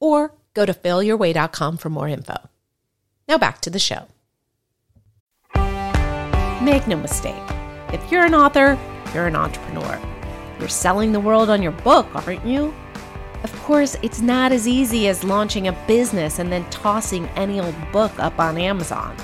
or 0.00 0.34
go 0.54 0.66
to 0.66 0.74
failyourway.com 0.74 1.76
for 1.76 1.90
more 1.90 2.08
info. 2.08 2.36
Now 3.28 3.38
back 3.38 3.60
to 3.62 3.70
the 3.70 3.78
show. 3.78 4.06
Make 6.62 6.86
no 6.88 6.96
mistake, 6.96 7.34
if 7.92 8.10
you're 8.10 8.26
an 8.26 8.34
author, 8.34 8.78
you're 9.14 9.28
an 9.28 9.36
entrepreneur. 9.36 10.00
You're 10.58 10.68
selling 10.68 11.12
the 11.12 11.20
world 11.20 11.50
on 11.50 11.62
your 11.62 11.72
book, 11.72 12.06
aren't 12.14 12.44
you? 12.44 12.74
Of 13.44 13.54
course, 13.62 13.96
it's 14.02 14.20
not 14.20 14.50
as 14.50 14.66
easy 14.66 15.06
as 15.06 15.22
launching 15.22 15.68
a 15.68 15.84
business 15.86 16.40
and 16.40 16.50
then 16.50 16.68
tossing 16.70 17.26
any 17.36 17.60
old 17.60 17.76
book 17.92 18.12
up 18.18 18.38
on 18.40 18.58
Amazon. 18.58 19.16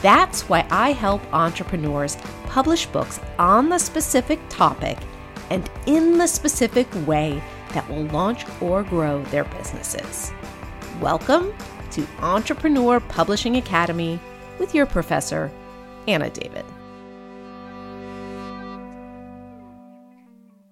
That's 0.00 0.48
why 0.48 0.66
I 0.70 0.92
help 0.92 1.22
entrepreneurs 1.34 2.16
publish 2.46 2.86
books 2.86 3.20
on 3.38 3.68
the 3.68 3.78
specific 3.78 4.40
topic 4.48 4.98
and 5.50 5.68
in 5.86 6.16
the 6.16 6.26
specific 6.26 6.86
way 7.06 7.42
that 7.72 7.88
will 7.88 8.04
launch 8.04 8.44
or 8.60 8.82
grow 8.82 9.22
their 9.24 9.44
businesses. 9.44 10.32
Welcome 11.00 11.52
to 11.92 12.06
Entrepreneur 12.20 13.00
Publishing 13.00 13.56
Academy 13.56 14.20
with 14.58 14.74
your 14.74 14.86
professor, 14.86 15.50
Anna 16.06 16.30
David. 16.30 16.64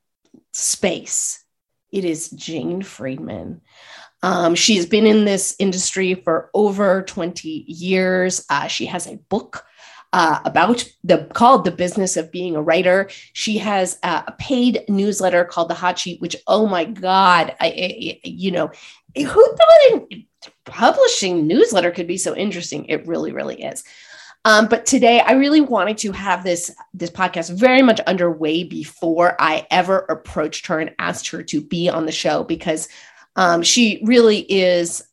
space. 0.52 1.44
It 1.92 2.04
is 2.06 2.30
Jane 2.30 2.82
Friedman. 2.82 3.60
Um, 4.22 4.54
she's 4.54 4.86
been 4.86 5.06
in 5.06 5.24
this 5.24 5.54
industry 5.58 6.14
for 6.14 6.50
over 6.54 7.02
20 7.02 7.48
years. 7.48 8.44
Uh, 8.48 8.66
she 8.66 8.86
has 8.86 9.06
a 9.06 9.16
book 9.16 9.64
uh, 10.12 10.40
about 10.44 10.84
the 11.04 11.28
called 11.34 11.64
the 11.64 11.70
business 11.70 12.16
of 12.16 12.32
being 12.32 12.56
a 12.56 12.62
writer. 12.62 13.08
She 13.32 13.58
has 13.58 13.98
a 14.02 14.32
paid 14.38 14.84
newsletter 14.88 15.44
called 15.44 15.68
the 15.68 15.74
Hot 15.74 15.98
Sheet, 15.98 16.20
which 16.20 16.36
oh 16.46 16.66
my 16.66 16.84
god, 16.84 17.54
I, 17.60 17.66
I 17.66 18.20
you 18.24 18.50
know, 18.50 18.70
who 19.16 19.24
thought 19.24 20.02
a 20.12 20.26
publishing 20.64 21.46
newsletter 21.46 21.90
could 21.90 22.06
be 22.06 22.18
so 22.18 22.34
interesting? 22.34 22.86
It 22.86 23.06
really, 23.06 23.32
really 23.32 23.62
is. 23.62 23.84
Um, 24.44 24.68
but 24.68 24.86
today, 24.86 25.20
I 25.20 25.32
really 25.32 25.60
wanted 25.60 25.98
to 25.98 26.12
have 26.12 26.44
this 26.44 26.74
this 26.94 27.10
podcast 27.10 27.52
very 27.52 27.82
much 27.82 28.00
underway 28.00 28.64
before 28.64 29.36
I 29.38 29.66
ever 29.70 29.98
approached 30.08 30.66
her 30.68 30.80
and 30.80 30.94
asked 30.98 31.28
her 31.28 31.42
to 31.44 31.60
be 31.60 31.88
on 31.88 32.06
the 32.06 32.12
show 32.12 32.44
because 32.44 32.88
um, 33.36 33.62
she 33.62 34.00
really 34.04 34.40
is. 34.40 35.04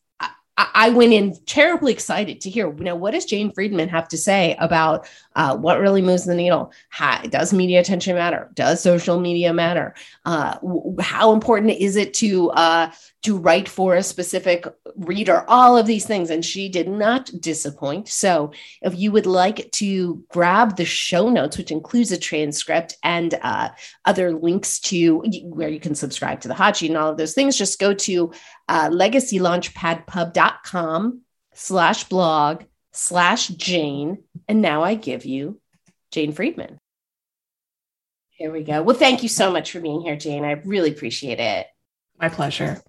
I, 0.58 0.90
went 0.90 1.14
in 1.14 1.36
terribly 1.46 1.94
excited 1.94 2.42
to 2.42 2.50
hear, 2.50 2.74
you 2.76 2.84
know, 2.84 2.96
what 2.96 3.12
does 3.12 3.26
Jane 3.26 3.52
Friedman 3.52 3.90
have 3.90 4.08
to 4.08 4.18
say 4.18 4.56
about 4.60 5.08
uh, 5.36 5.56
what 5.56 5.80
really 5.80 6.02
moves 6.02 6.26
the 6.26 6.34
needle? 6.34 6.72
How, 6.90 7.22
does 7.22 7.54
media 7.54 7.80
attention 7.80 8.16
matter? 8.16 8.50
Does 8.56 8.82
social 8.82 9.20
media 9.20 9.54
matter? 9.54 9.94
Uh, 10.26 10.58
how 11.00 11.34
important 11.34 11.74
is 11.74 11.96
it 11.96 12.16
to 12.16 12.50
uh, 12.52 12.92
to 13.24 13.38
write 13.38 13.70
for 13.70 13.96
a 13.96 14.04
specific 14.04 14.66
reader? 14.96 15.46
All 15.48 15.78
of 15.78 15.86
these 15.86 16.08
things, 16.08 16.32
and 16.32 16.44
she 16.44 16.70
did 16.70 16.88
not 16.88 17.30
disappoint. 17.40 18.08
So, 18.08 18.52
if 18.82 18.98
you 18.98 19.12
would 19.12 19.28
like 19.28 19.72
to 19.74 20.24
grab 20.30 20.76
the 20.76 20.86
show 20.86 21.30
notes, 21.30 21.58
which 21.58 21.72
includes 21.72 22.12
a 22.12 22.18
transcript 22.18 22.98
and 23.04 23.38
uh, 23.44 23.70
other 24.06 24.34
links 24.34 24.80
to 24.80 25.24
where 25.44 25.70
you 25.70 25.80
can 25.80 25.94
subscribe 25.94 26.42
to 26.42 26.48
the 26.48 26.74
sheet 26.74 26.90
and 26.90 26.98
all 26.98 27.12
of 27.12 27.18
those 27.18 27.36
things, 27.36 27.56
just 27.56 27.80
go 27.80 27.94
to 27.94 28.32
uh, 28.68 28.90
legacylaunchpadpub.com 28.90 31.22
slash 31.54 32.04
blog 32.06 32.64
slash 32.92 33.50
Jane. 33.50 34.24
And 34.48 34.62
now 34.62 34.84
I 34.84 34.96
give 34.96 35.26
you 35.26 35.60
Jane 36.12 36.32
Friedman. 36.32 36.80
Here 38.30 38.52
we 38.52 38.64
go. 38.64 38.82
Well, 38.84 38.96
thank 38.96 39.24
you 39.24 39.30
so 39.30 39.52
much 39.52 39.72
for 39.72 39.80
being 39.80 40.02
here, 40.02 40.16
Jane. 40.16 40.46
I 40.46 40.62
really 40.64 40.92
appreciate 40.92 41.40
it. 41.40 41.66
My 42.20 42.30
pleasure. 42.30 42.80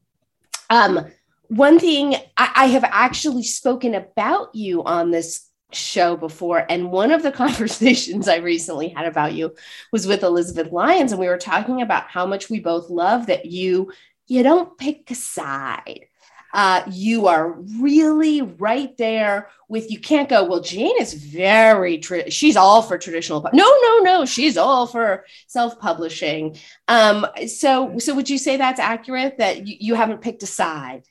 Um, 0.68 1.06
one 1.48 1.78
thing 1.78 2.16
I, 2.36 2.52
I 2.54 2.66
have 2.66 2.84
actually 2.84 3.44
spoken 3.44 3.94
about 3.94 4.54
you 4.54 4.84
on 4.84 5.10
this 5.10 5.48
show 5.72 6.16
before. 6.16 6.64
And 6.68 6.90
one 6.90 7.10
of 7.10 7.22
the 7.22 7.32
conversations 7.32 8.28
I 8.28 8.36
recently 8.36 8.88
had 8.88 9.06
about 9.06 9.34
you 9.34 9.54
was 9.92 10.06
with 10.06 10.22
Elizabeth 10.22 10.72
Lyons. 10.72 11.12
And 11.12 11.20
we 11.20 11.28
were 11.28 11.38
talking 11.38 11.82
about 11.82 12.08
how 12.08 12.26
much 12.26 12.50
we 12.50 12.60
both 12.60 12.90
love 12.90 13.26
that 13.26 13.46
you 13.46 13.92
you 14.28 14.42
don't 14.42 14.76
pick 14.78 15.10
a 15.10 15.14
side. 15.14 16.06
Uh, 16.54 16.82
you 16.90 17.26
are 17.26 17.50
really 17.80 18.40
right 18.40 18.96
there 18.96 19.48
with 19.68 19.90
you 19.90 20.00
can't 20.00 20.30
go 20.30 20.44
well 20.44 20.62
jane 20.62 20.94
is 20.98 21.12
very 21.12 21.98
tra- 21.98 22.30
she's 22.30 22.56
all 22.56 22.80
for 22.80 22.96
traditional 22.96 23.42
pu-. 23.42 23.50
no 23.52 23.70
no 23.82 23.98
no 23.98 24.24
she's 24.24 24.56
all 24.56 24.86
for 24.86 25.26
self-publishing. 25.46 26.56
Um, 26.88 27.26
so 27.46 27.98
so 27.98 28.14
would 28.14 28.30
you 28.30 28.38
say 28.38 28.56
that's 28.56 28.80
accurate 28.80 29.36
that 29.38 29.66
you, 29.66 29.76
you 29.78 29.94
haven't 29.94 30.22
picked 30.22 30.42
a 30.42 30.46
side? 30.46 31.02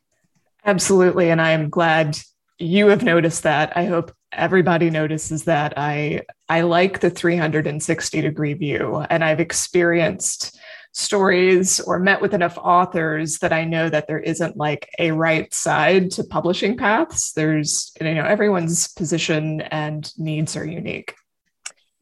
Absolutely 0.65 1.29
and 1.29 1.39
i'm 1.39 1.69
glad 1.69 2.17
you 2.57 2.87
have 2.87 3.03
noticed 3.03 3.43
that. 3.43 3.77
I 3.77 3.85
hope 3.85 4.11
everybody 4.31 4.89
notices 4.89 5.43
that. 5.43 5.73
I 5.77 6.23
i 6.49 6.61
like 6.61 6.99
the 6.99 7.11
360 7.11 8.21
degree 8.21 8.53
view 8.55 9.05
and 9.09 9.23
i've 9.23 9.39
experienced 9.39 10.57
stories 10.91 11.79
or 11.79 11.99
met 11.99 12.21
with 12.21 12.33
enough 12.33 12.57
authors 12.57 13.39
that 13.39 13.53
I 13.53 13.63
know 13.65 13.89
that 13.89 14.07
there 14.07 14.19
isn't 14.19 14.57
like 14.57 14.89
a 14.99 15.11
right 15.11 15.53
side 15.53 16.11
to 16.11 16.23
publishing 16.23 16.77
paths. 16.77 17.33
There's, 17.33 17.93
you 18.01 18.15
know, 18.15 18.25
everyone's 18.25 18.87
position 18.89 19.61
and 19.61 20.11
needs 20.17 20.55
are 20.55 20.65
unique. 20.65 21.13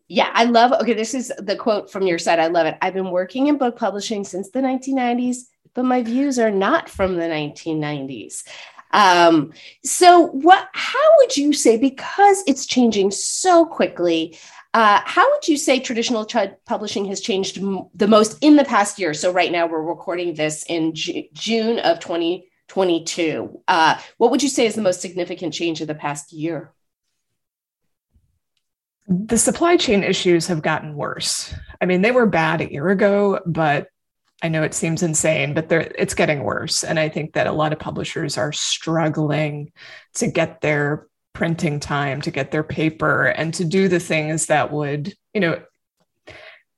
Yeah, 0.07 0.29
I 0.33 0.45
love. 0.45 0.71
Okay, 0.81 0.93
this 0.93 1.13
is 1.13 1.33
the 1.39 1.55
quote 1.55 1.91
from 1.91 2.03
your 2.03 2.19
site. 2.19 2.39
I 2.39 2.47
love 2.47 2.67
it. 2.67 2.77
I've 2.81 2.93
been 2.93 3.09
working 3.09 3.47
in 3.47 3.57
book 3.57 3.75
publishing 3.75 4.23
since 4.23 4.51
the 4.51 4.59
1990s, 4.59 5.37
but 5.73 5.83
my 5.83 6.03
views 6.03 6.37
are 6.37 6.51
not 6.51 6.89
from 6.89 7.15
the 7.15 7.23
1990s. 7.23 8.43
Um, 8.91 9.51
so, 9.83 10.27
what? 10.27 10.69
How 10.73 11.17
would 11.17 11.35
you 11.35 11.53
say? 11.53 11.77
Because 11.77 12.43
it's 12.47 12.65
changing 12.65 13.11
so 13.11 13.65
quickly. 13.65 14.37
Uh, 14.75 14.99
how 15.05 15.31
would 15.31 15.47
you 15.47 15.55
say 15.55 15.79
traditional 15.79 16.25
ch- 16.25 16.35
publishing 16.65 17.05
has 17.05 17.21
changed 17.21 17.57
m- 17.57 17.87
the 17.95 18.09
most 18.09 18.37
in 18.41 18.57
the 18.57 18.65
past 18.65 18.99
year? 18.99 19.13
So 19.13 19.31
right 19.31 19.49
now 19.49 19.67
we're 19.67 19.81
recording 19.81 20.33
this 20.33 20.65
in 20.67 20.93
Ju- 20.93 21.23
June 21.31 21.79
of 21.79 22.01
2022. 22.01 23.61
Uh, 23.69 23.97
what 24.17 24.31
would 24.31 24.43
you 24.43 24.49
say 24.49 24.65
is 24.65 24.75
the 24.75 24.81
most 24.81 24.99
significant 24.99 25.53
change 25.53 25.79
of 25.79 25.87
the 25.87 25.95
past 25.95 26.33
year? 26.33 26.73
The 29.07 29.37
supply 29.37 29.77
chain 29.77 30.03
issues 30.03 30.47
have 30.47 30.61
gotten 30.61 30.95
worse. 30.95 31.55
I 31.79 31.85
mean, 31.85 32.01
they 32.01 32.11
were 32.11 32.25
bad 32.25 32.59
a 32.59 32.69
year 32.69 32.89
ago, 32.89 33.39
but 33.45 33.87
I 34.43 34.49
know 34.49 34.63
it 34.63 34.73
seems 34.73 35.03
insane, 35.03 35.53
but 35.53 35.71
it's 35.71 36.15
getting 36.15 36.43
worse. 36.43 36.83
And 36.83 36.99
I 36.99 37.07
think 37.07 37.35
that 37.35 37.47
a 37.47 37.53
lot 37.53 37.71
of 37.71 37.79
publishers 37.79 38.37
are 38.37 38.51
struggling 38.51 39.71
to 40.15 40.27
get 40.27 40.59
their 40.59 41.07
printing 41.35 41.79
time 41.79 42.21
to 42.21 42.31
get 42.31 42.49
their 42.49 42.63
paper 42.63 43.27
and 43.27 43.53
to 43.53 43.63
do 43.63 43.87
the 43.87 43.99
things 43.99 44.47
that 44.47 44.71
would, 44.71 45.13
you 45.33 45.41
know, 45.41 45.61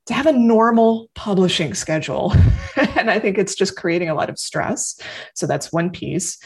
to 0.08 0.14
have 0.14 0.26
a 0.26 0.34
normal 0.34 1.10
publishing 1.16 1.74
schedule. 1.74 2.34
and 2.98 3.10
I 3.10 3.20
think 3.20 3.38
it's 3.38 3.56
just 3.56 3.78
creating 3.78 4.10
a 4.10 4.16
lot 4.16 4.30
of 4.30 4.40
stress. 4.40 5.00
So 5.36 5.48
that's 5.48 5.72
one 5.72 5.92
piece. 5.92 6.40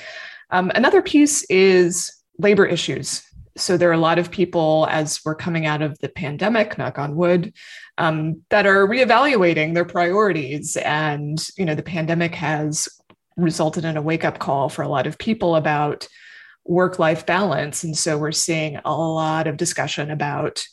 Um, 0.52 0.72
another 0.76 1.02
piece 1.02 1.44
is 1.46 2.12
labor 2.38 2.66
issues. 2.66 3.24
So 3.58 3.78
there 3.78 3.90
are 3.90 3.94
a 3.94 3.98
lot 3.98 4.20
of 4.20 4.32
people, 4.32 4.88
as 4.90 5.22
we're 5.26 5.36
coming 5.36 5.66
out 5.66 5.82
of 5.82 5.98
the 6.00 6.10
pandemic, 6.10 6.78
knock 6.78 7.00
on 7.00 7.16
wood, 7.16 7.54
um, 7.98 8.42
that 8.50 8.66
are 8.66 8.88
reevaluating 8.88 9.74
their 9.74 9.86
priorities. 9.86 10.78
And 10.78 11.46
you 11.58 11.66
know, 11.66 11.76
the 11.76 11.84
pandemic 11.84 12.36
has 12.36 12.90
resulted 13.38 13.86
in 13.86 13.98
a 13.98 14.02
wake 14.02 14.26
up 14.26 14.40
call 14.40 14.70
for 14.70 14.82
a 14.82 14.88
lot 14.88 15.08
of 15.08 15.18
people 15.18 15.56
about 15.56 16.08
work 16.66 17.00
life 17.00 17.26
balance. 17.26 17.84
And 17.84 17.98
so 17.98 18.18
we're 18.18 18.32
seeing 18.32 18.80
a 18.84 18.96
lot 18.96 19.48
of 19.48 19.58
discussion 19.58 20.12
about 20.12 20.64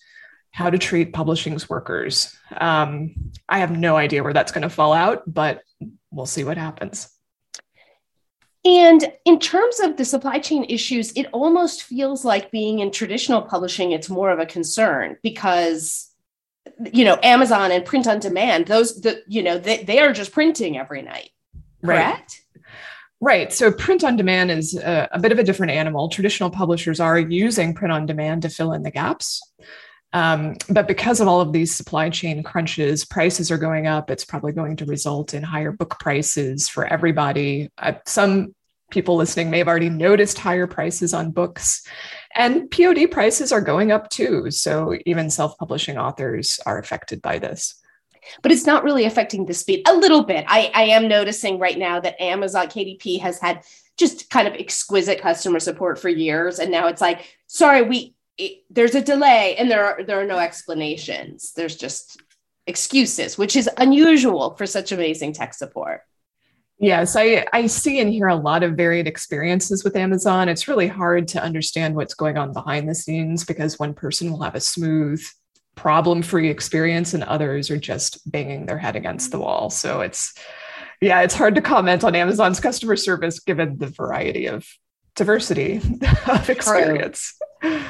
how 0.51 0.71
to 0.71 0.79
treat 0.79 1.13
publishing's 1.13 1.69
workers. 1.69 2.35
Um, 2.59 3.15
I 3.49 3.59
have 3.61 3.77
no 3.77 3.97
idea 3.97 4.23
where 4.23 4.33
that's 4.33 4.53
going 4.53 4.63
to 4.63 4.71
fall 4.71 4.93
out, 4.93 5.23
but 5.27 5.63
we'll 6.11 6.27
see 6.27 6.45
what 6.45 6.57
happens. 6.57 7.09
And 8.65 9.13
in 9.25 9.39
terms 9.39 9.81
of 9.81 9.97
the 9.97 10.05
supply 10.05 10.41
chain 10.41 10.65
issues, 10.69 11.13
it 11.13 11.27
almost 11.33 11.85
feels 11.85 12.25
like 12.25 12.51
being 12.51 12.81
in 12.81 12.91
traditional 12.91 13.43
publishing, 13.43 13.93
it's 13.93 14.11
more 14.11 14.31
of 14.31 14.41
a 14.41 14.47
concern 14.47 15.17
because, 15.23 16.11
you 16.93 17.05
know, 17.05 17.19
Amazon 17.23 17.71
and 17.71 17.85
print 17.85 18.07
on 18.07 18.19
demand, 18.19 18.67
those, 18.67 19.01
the, 19.01 19.23
you 19.27 19.43
know, 19.43 19.59
they, 19.59 19.85
they 19.85 20.01
are 20.01 20.13
just 20.13 20.33
printing 20.33 20.77
every 20.77 21.03
night, 21.03 21.31
correct? 21.85 22.43
Right. 23.21 23.53
So 23.53 23.73
print 23.73 24.05
on 24.05 24.17
demand 24.17 24.51
is 24.53 24.77
a, 24.77 25.09
a 25.11 25.19
bit 25.19 25.33
of 25.33 25.39
a 25.39 25.43
different 25.43 25.73
animal. 25.73 26.09
Traditional 26.09 26.51
publishers 26.51 27.01
are 27.01 27.19
using 27.19 27.75
print 27.75 27.93
on 27.93 28.07
demand 28.07 28.43
to 28.43 28.49
fill 28.49 28.73
in 28.73 28.83
the 28.83 28.93
gaps. 28.93 29.43
Um, 30.13 30.57
but 30.71 30.89
because 30.89 31.21
of 31.21 31.29
all 31.29 31.41
of 31.41 31.53
these 31.53 31.75
supply 31.75 32.11
chain 32.11 32.43
crunches, 32.43 33.05
prices 33.05 33.51
are 33.51 33.59
going 33.59 33.87
up. 33.87 34.11
It's 34.11 34.25
probably 34.25 34.53
going 34.53 34.77
to 34.77 34.87
result 34.87 35.35
in 35.35 35.43
higher 35.43 35.73
book 35.73 35.99
prices 36.01 36.69
for 36.69 36.87
everybody. 36.87 37.71
Uh, 37.77 37.95
some 38.07 38.55
people 38.91 39.17
listening 39.17 39.51
may 39.51 39.59
have 39.59 39.69
already 39.69 39.91
noticed 39.91 40.39
higher 40.39 40.67
prices 40.67 41.13
on 41.13 41.31
books, 41.31 41.87
and 42.35 42.71
POD 42.71 43.11
prices 43.11 43.53
are 43.53 43.61
going 43.61 43.93
up 43.93 44.09
too. 44.09 44.51
So 44.51 44.95
even 45.05 45.29
self 45.29 45.59
publishing 45.59 45.99
authors 45.99 46.59
are 46.65 46.79
affected 46.79 47.21
by 47.21 47.39
this. 47.39 47.75
But 48.43 48.53
it's 48.53 48.67
not 48.67 48.85
really 48.85 49.05
affecting 49.05 49.47
the 49.47 49.55
speed. 49.55 49.87
A 49.89 49.95
little 49.95 50.25
bit. 50.25 50.45
I, 50.49 50.71
I 50.75 50.83
am 50.85 51.09
noticing 51.09 51.59
right 51.59 51.79
now 51.79 52.01
that 52.01 52.21
Amazon 52.21 52.67
KDP 52.67 53.21
has 53.21 53.39
had 53.41 53.65
just 53.97 54.31
kind 54.31 54.47
of 54.47 54.55
exquisite 54.55 55.21
customer 55.21 55.61
support 55.61 55.99
for 55.99 56.09
years. 56.09 56.59
And 56.59 56.71
now 56.71 56.87
it's 56.87 57.01
like, 57.01 57.37
sorry, 57.47 57.83
we 57.83 58.15
it, 58.39 58.63
there's 58.71 58.95
a 58.95 59.03
delay 59.03 59.57
and 59.57 59.71
there 59.71 59.85
are 59.85 60.05
there 60.05 60.21
are 60.21 60.27
no 60.27 60.39
explanations 60.39 61.53
there's 61.55 61.77
just 61.77 62.23
excuses 62.67 63.37
which 63.37 63.57
is 63.57 63.69
unusual 63.79 64.55
for 64.55 64.65
such 64.65 64.93
amazing 64.93 65.33
tech 65.33 65.53
support 65.53 66.03
yes 66.79 67.17
i 67.17 67.45
i 67.53 67.67
see 67.67 67.99
and 68.01 68.11
hear 68.11 68.29
a 68.29 68.37
lot 68.37 68.63
of 68.63 68.77
varied 68.77 69.09
experiences 69.09 69.83
with 69.83 69.97
amazon 69.97 70.49
it's 70.49 70.69
really 70.69 70.87
hard 70.87 71.27
to 71.27 71.43
understand 71.43 71.97
what's 71.97 72.15
going 72.15 72.39
on 72.39 72.53
behind 72.53 72.89
the 72.89 72.95
scenes 72.95 73.45
because 73.45 73.79
one 73.79 73.93
person 73.93 74.31
will 74.31 74.43
have 74.43 74.55
a 74.55 74.61
smooth 74.61 75.21
problem 75.79 76.23
free 76.23 76.51
experience 76.51 77.15
and 77.15 77.23
others 77.25 77.71
are 77.71 77.79
just 77.79 78.31
banging 78.31 78.67
their 78.67 78.79
head 78.79 78.97
against 78.97 79.31
the 79.31 79.39
wall 79.39 79.71
so 79.71 80.01
it's 80.01 80.35
yeah 81.01 81.21
it's 81.21 81.35
hard 81.35 81.55
to 81.55 81.61
comment 81.61 82.03
on 82.03 82.17
amazon's 82.17 82.59
customer 82.59 82.97
service 82.97 83.39
given 83.39 83.79
the 83.79 83.87
variety 83.87 84.47
of 84.47 84.67
diversity 85.15 85.77
of 86.27 86.51
experience 86.51 87.39
True. 87.63 87.81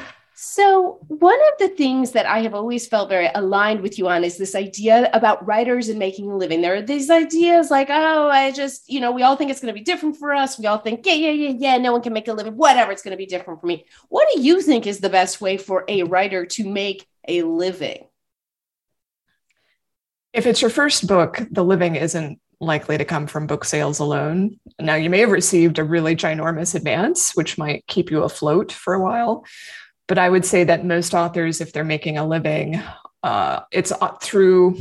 So, 0.40 1.00
one 1.08 1.38
of 1.52 1.58
the 1.58 1.68
things 1.68 2.12
that 2.12 2.24
I 2.24 2.42
have 2.42 2.54
always 2.54 2.86
felt 2.86 3.08
very 3.08 3.28
aligned 3.34 3.80
with 3.80 3.98
you 3.98 4.06
on 4.06 4.22
is 4.22 4.38
this 4.38 4.54
idea 4.54 5.10
about 5.12 5.44
writers 5.44 5.88
and 5.88 5.98
making 5.98 6.30
a 6.30 6.36
living. 6.36 6.60
There 6.60 6.76
are 6.76 6.80
these 6.80 7.10
ideas 7.10 7.72
like, 7.72 7.88
oh, 7.90 8.28
I 8.28 8.52
just, 8.52 8.88
you 8.88 9.00
know, 9.00 9.10
we 9.10 9.24
all 9.24 9.34
think 9.34 9.50
it's 9.50 9.60
going 9.60 9.74
to 9.74 9.78
be 9.78 9.84
different 9.84 10.16
for 10.16 10.32
us. 10.32 10.56
We 10.56 10.66
all 10.66 10.78
think, 10.78 11.04
yeah, 11.04 11.14
yeah, 11.14 11.32
yeah, 11.32 11.54
yeah, 11.58 11.78
no 11.78 11.90
one 11.90 12.02
can 12.02 12.12
make 12.12 12.28
a 12.28 12.32
living, 12.32 12.56
whatever, 12.56 12.92
it's 12.92 13.02
going 13.02 13.10
to 13.10 13.16
be 13.18 13.26
different 13.26 13.60
for 13.60 13.66
me. 13.66 13.84
What 14.10 14.28
do 14.32 14.40
you 14.40 14.62
think 14.62 14.86
is 14.86 15.00
the 15.00 15.10
best 15.10 15.40
way 15.40 15.56
for 15.56 15.84
a 15.88 16.04
writer 16.04 16.46
to 16.46 16.68
make 16.68 17.04
a 17.28 17.42
living? 17.42 18.06
If 20.32 20.46
it's 20.46 20.60
your 20.60 20.70
first 20.70 21.06
book, 21.06 21.40
the 21.50 21.64
living 21.64 21.96
isn't 21.96 22.40
likely 22.60 22.98
to 22.98 23.04
come 23.04 23.28
from 23.28 23.46
book 23.46 23.64
sales 23.64 24.00
alone. 24.00 24.58
Now, 24.80 24.96
you 24.96 25.10
may 25.10 25.20
have 25.20 25.30
received 25.30 25.78
a 25.78 25.84
really 25.84 26.16
ginormous 26.16 26.74
advance, 26.74 27.36
which 27.36 27.56
might 27.56 27.86
keep 27.86 28.10
you 28.10 28.24
afloat 28.24 28.72
for 28.72 28.94
a 28.94 29.00
while 29.00 29.44
but 30.08 30.18
I 30.18 30.28
would 30.28 30.44
say 30.44 30.64
that 30.64 30.84
most 30.84 31.14
authors, 31.14 31.60
if 31.60 31.72
they're 31.72 31.84
making 31.84 32.18
a 32.18 32.26
living, 32.26 32.82
uh, 33.22 33.60
it's 33.70 33.92
uh, 33.92 34.16
through 34.20 34.78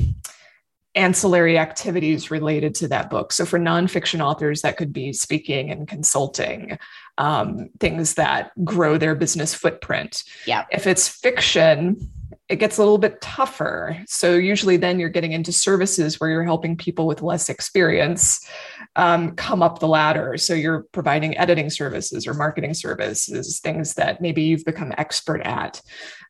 ancillary 0.95 1.59
activities 1.59 2.31
related 2.31 2.73
to 2.75 2.87
that 2.87 3.09
book. 3.11 3.31
So 3.31 3.45
for 3.45 3.59
nonfiction 3.59 4.21
authors, 4.21 4.61
that 4.61 4.77
could 4.77 4.91
be 4.91 5.13
speaking 5.13 5.69
and 5.69 5.87
consulting, 5.87 6.79
um, 7.19 7.69
things 7.79 8.15
that 8.15 8.51
grow 8.63 8.97
their 8.97 9.13
business 9.13 9.53
footprint. 9.53 10.23
Yeah. 10.47 10.65
If 10.71 10.87
it's 10.87 11.07
fiction, 11.07 12.09
it 12.49 12.57
gets 12.57 12.77
a 12.77 12.81
little 12.81 12.97
bit 12.97 13.19
tougher. 13.19 14.01
So 14.07 14.35
usually 14.35 14.77
then 14.77 14.99
you're 14.99 15.09
getting 15.09 15.33
into 15.33 15.51
services 15.51 16.19
where 16.19 16.29
you're 16.29 16.45
helping 16.45 16.77
people 16.77 17.05
with 17.05 17.21
less 17.21 17.49
experience 17.49 18.47
um, 18.95 19.35
come 19.35 19.61
up 19.61 19.79
the 19.79 19.87
ladder. 19.87 20.37
So 20.37 20.53
you're 20.53 20.85
providing 20.93 21.37
editing 21.37 21.69
services 21.69 22.25
or 22.25 22.33
marketing 22.33 22.73
services, 22.73 23.59
things 23.59 23.95
that 23.95 24.21
maybe 24.21 24.43
you've 24.43 24.65
become 24.65 24.93
expert 24.97 25.41
at. 25.41 25.81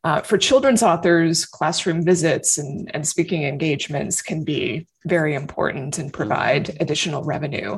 Uh, 0.04 0.22
for 0.22 0.38
children's 0.38 0.82
authors, 0.82 1.46
classroom 1.46 2.04
visits 2.04 2.58
and, 2.58 2.90
and 2.96 3.08
speaking 3.08 3.44
engagements 3.44 4.22
can 4.22 4.44
be 4.44 4.88
very 5.06 5.36
important 5.36 5.98
and 5.98 6.14
provide 6.14 6.76
additional 6.80 7.24
revenue. 7.24 7.78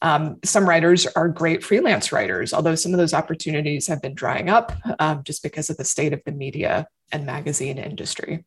Um, 0.00 0.38
some 0.44 0.68
writers 0.68 1.06
are 1.06 1.28
great 1.28 1.64
freelance 1.64 2.12
writers, 2.12 2.54
although 2.54 2.76
some 2.76 2.92
of 2.92 2.98
those 2.98 3.14
opportunities 3.14 3.86
have 3.88 4.00
been 4.00 4.14
drying 4.14 4.48
up 4.48 4.72
um, 5.00 5.22
just 5.24 5.42
because 5.42 5.70
of 5.70 5.76
the 5.76 5.84
state 5.84 6.12
of 6.12 6.22
the 6.24 6.32
media 6.32 6.86
and 7.10 7.26
magazine 7.26 7.78
industry. 7.78 8.44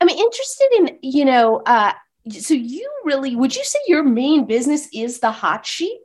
I'm 0.00 0.08
interested 0.08 0.68
in, 0.78 0.98
you 1.02 1.24
know, 1.24 1.62
uh, 1.66 1.92
so 2.30 2.54
you 2.54 2.90
really 3.04 3.36
would 3.36 3.54
you 3.56 3.64
say 3.64 3.78
your 3.86 4.02
main 4.02 4.46
business 4.46 4.88
is 4.92 5.20
the 5.20 5.30
hot 5.30 5.64
sheet 5.64 6.00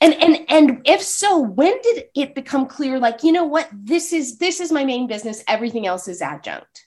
and 0.00 0.14
and 0.14 0.38
and 0.48 0.80
if 0.84 1.00
so 1.00 1.38
when 1.38 1.80
did 1.82 2.04
it 2.14 2.34
become 2.34 2.66
clear 2.66 2.98
like 2.98 3.22
you 3.22 3.32
know 3.32 3.44
what 3.44 3.68
this 3.72 4.12
is 4.12 4.38
this 4.38 4.60
is 4.60 4.72
my 4.72 4.84
main 4.84 5.06
business 5.06 5.44
everything 5.46 5.86
else 5.86 6.08
is 6.08 6.20
adjunct 6.20 6.85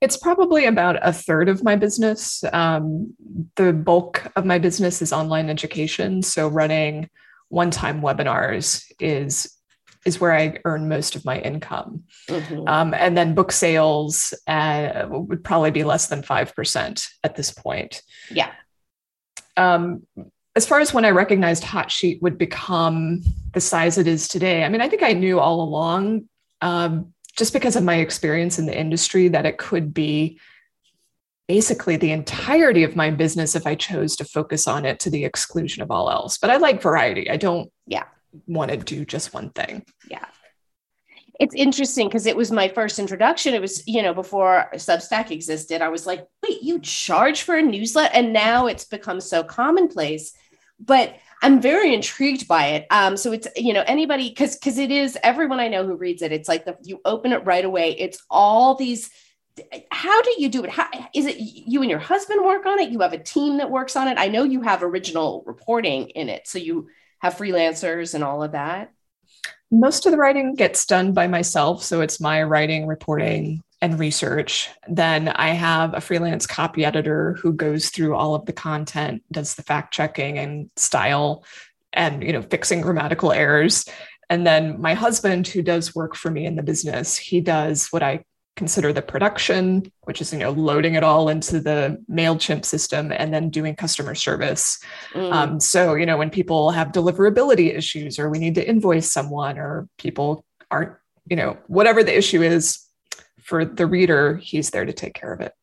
it's 0.00 0.16
probably 0.16 0.66
about 0.66 0.96
a 1.02 1.12
third 1.12 1.48
of 1.48 1.64
my 1.64 1.76
business 1.76 2.44
um, 2.52 3.14
the 3.56 3.72
bulk 3.72 4.30
of 4.36 4.44
my 4.44 4.58
business 4.58 5.02
is 5.02 5.12
online 5.12 5.50
education 5.50 6.22
so 6.22 6.48
running 6.48 7.08
one-time 7.48 8.00
webinars 8.00 8.84
is 9.00 9.58
is 10.04 10.20
where 10.20 10.34
I 10.34 10.58
earn 10.64 10.88
most 10.88 11.16
of 11.16 11.24
my 11.24 11.38
income. 11.38 12.04
Mm-hmm. 12.28 12.66
Um, 12.68 12.94
and 12.94 13.16
then 13.16 13.34
book 13.34 13.52
sales 13.52 14.32
uh, 14.46 15.06
would 15.08 15.44
probably 15.44 15.70
be 15.70 15.84
less 15.84 16.06
than 16.06 16.22
5% 16.22 17.08
at 17.24 17.36
this 17.36 17.50
point. 17.50 18.02
Yeah. 18.30 18.50
Um, 19.56 20.06
as 20.56 20.66
far 20.66 20.80
as 20.80 20.94
when 20.94 21.04
I 21.04 21.10
recognized 21.10 21.64
Hot 21.64 21.90
Sheet 21.90 22.22
would 22.22 22.38
become 22.38 23.22
the 23.52 23.60
size 23.60 23.98
it 23.98 24.06
is 24.06 24.28
today, 24.28 24.64
I 24.64 24.68
mean, 24.68 24.80
I 24.80 24.88
think 24.88 25.02
I 25.02 25.12
knew 25.12 25.38
all 25.38 25.62
along, 25.62 26.28
um, 26.60 27.12
just 27.38 27.52
because 27.52 27.76
of 27.76 27.84
my 27.84 27.96
experience 27.96 28.58
in 28.58 28.66
the 28.66 28.78
industry, 28.78 29.28
that 29.28 29.46
it 29.46 29.56
could 29.56 29.94
be 29.94 30.38
basically 31.46 31.96
the 31.96 32.10
entirety 32.10 32.84
of 32.84 32.96
my 32.96 33.10
business 33.10 33.54
if 33.54 33.66
I 33.66 33.74
chose 33.74 34.16
to 34.16 34.24
focus 34.24 34.68
on 34.68 34.84
it 34.84 35.00
to 35.00 35.10
the 35.10 35.24
exclusion 35.24 35.82
of 35.82 35.90
all 35.90 36.10
else. 36.10 36.36
But 36.36 36.50
I 36.50 36.56
like 36.58 36.82
variety. 36.82 37.30
I 37.30 37.36
don't 37.36 37.72
yeah 37.86 38.04
want 38.46 38.70
to 38.70 38.76
do 38.76 39.04
just 39.04 39.32
one 39.32 39.50
thing. 39.50 39.84
Yeah. 40.10 40.26
It's 41.40 41.54
interesting 41.54 42.08
because 42.08 42.26
it 42.26 42.36
was 42.36 42.50
my 42.50 42.68
first 42.68 42.98
introduction. 42.98 43.54
It 43.54 43.60
was, 43.60 43.86
you 43.86 44.02
know, 44.02 44.12
before 44.12 44.68
Substack 44.74 45.30
existed. 45.30 45.80
I 45.80 45.88
was 45.88 46.04
like, 46.04 46.26
wait, 46.42 46.62
you 46.62 46.80
charge 46.80 47.42
for 47.42 47.54
a 47.54 47.62
newsletter? 47.62 48.12
And 48.12 48.32
now 48.32 48.66
it's 48.66 48.84
become 48.84 49.20
so 49.20 49.44
commonplace. 49.44 50.32
But 50.80 51.14
I'm 51.42 51.60
very 51.60 51.94
intrigued 51.94 52.48
by 52.48 52.66
it. 52.68 52.86
Um, 52.90 53.16
so 53.16 53.32
it's, 53.32 53.46
you 53.56 53.72
know, 53.72 53.84
anybody, 53.86 54.28
because 54.28 54.56
because 54.56 54.78
it 54.78 54.90
is 54.90 55.16
everyone 55.22 55.60
I 55.60 55.68
know 55.68 55.86
who 55.86 55.94
reads 55.94 56.22
it, 56.22 56.32
it's 56.32 56.48
like 56.48 56.64
the 56.64 56.76
you 56.82 57.00
open 57.04 57.32
it 57.32 57.44
right 57.44 57.64
away. 57.64 57.92
It's 57.98 58.18
all 58.30 58.74
these 58.74 59.10
how 59.90 60.22
do 60.22 60.34
you 60.38 60.48
do 60.48 60.64
it? 60.64 60.70
How, 60.70 60.88
is 61.14 61.26
it 61.26 61.36
you 61.38 61.82
and 61.82 61.90
your 61.90 61.98
husband 61.98 62.44
work 62.44 62.66
on 62.66 62.78
it? 62.78 62.90
You 62.90 63.00
have 63.00 63.12
a 63.12 63.18
team 63.18 63.58
that 63.58 63.70
works 63.70 63.96
on 63.96 64.08
it. 64.08 64.18
I 64.18 64.28
know 64.28 64.44
you 64.44 64.62
have 64.62 64.82
original 64.82 65.42
reporting 65.46 66.10
in 66.10 66.28
it, 66.28 66.46
so 66.46 66.58
you 66.58 66.88
have 67.20 67.36
freelancers 67.36 68.14
and 68.14 68.24
all 68.24 68.42
of 68.42 68.52
that? 68.52 68.92
Most 69.70 70.06
of 70.06 70.12
the 70.12 70.18
writing 70.18 70.54
gets 70.54 70.86
done 70.86 71.12
by 71.12 71.26
myself. 71.26 71.82
So 71.82 72.00
it's 72.00 72.20
my 72.20 72.42
writing, 72.42 72.86
reporting, 72.86 73.62
and 73.80 73.98
research. 73.98 74.68
Then 74.88 75.28
I 75.28 75.50
have 75.50 75.94
a 75.94 76.00
freelance 76.00 76.46
copy 76.46 76.84
editor 76.84 77.34
who 77.40 77.52
goes 77.52 77.90
through 77.90 78.14
all 78.14 78.34
of 78.34 78.46
the 78.46 78.52
content, 78.52 79.22
does 79.30 79.54
the 79.54 79.62
fact 79.62 79.94
checking 79.94 80.38
and 80.38 80.70
style 80.76 81.44
and 81.92 82.22
you 82.22 82.32
know 82.32 82.42
fixing 82.42 82.80
grammatical 82.82 83.32
errors 83.32 83.86
and 84.28 84.46
then 84.46 84.78
my 84.78 84.92
husband 84.92 85.48
who 85.48 85.62
does 85.62 85.94
work 85.94 86.14
for 86.14 86.30
me 86.30 86.44
in 86.44 86.54
the 86.54 86.62
business 86.62 87.16
he 87.16 87.40
does 87.40 87.88
what 87.88 88.02
i 88.02 88.22
consider 88.58 88.92
the 88.92 89.00
production, 89.00 89.90
which 90.02 90.20
is 90.20 90.32
you 90.32 90.38
know 90.40 90.50
loading 90.50 90.96
it 90.96 91.04
all 91.04 91.28
into 91.28 91.60
the 91.60 91.96
Mailchimp 92.10 92.64
system 92.64 93.12
and 93.12 93.32
then 93.32 93.50
doing 93.50 93.76
customer 93.76 94.16
service. 94.16 94.82
Mm. 95.14 95.32
Um, 95.32 95.60
so 95.60 95.94
you 95.94 96.04
know 96.04 96.18
when 96.18 96.28
people 96.28 96.72
have 96.72 96.88
deliverability 96.88 97.74
issues 97.74 98.18
or 98.18 98.28
we 98.28 98.40
need 98.40 98.56
to 98.56 98.68
invoice 98.68 99.10
someone 99.10 99.58
or 99.58 99.88
people 99.96 100.44
aren't 100.72 100.92
you 101.30 101.36
know 101.36 101.56
whatever 101.68 102.02
the 102.02 102.18
issue 102.18 102.42
is 102.42 102.84
for 103.48 103.64
the 103.64 103.86
reader, 103.86 104.36
he's 104.36 104.68
there 104.68 104.84
to 104.84 104.92
take 104.92 105.14
care 105.14 105.32
of 105.32 105.40
it. 105.40 105.54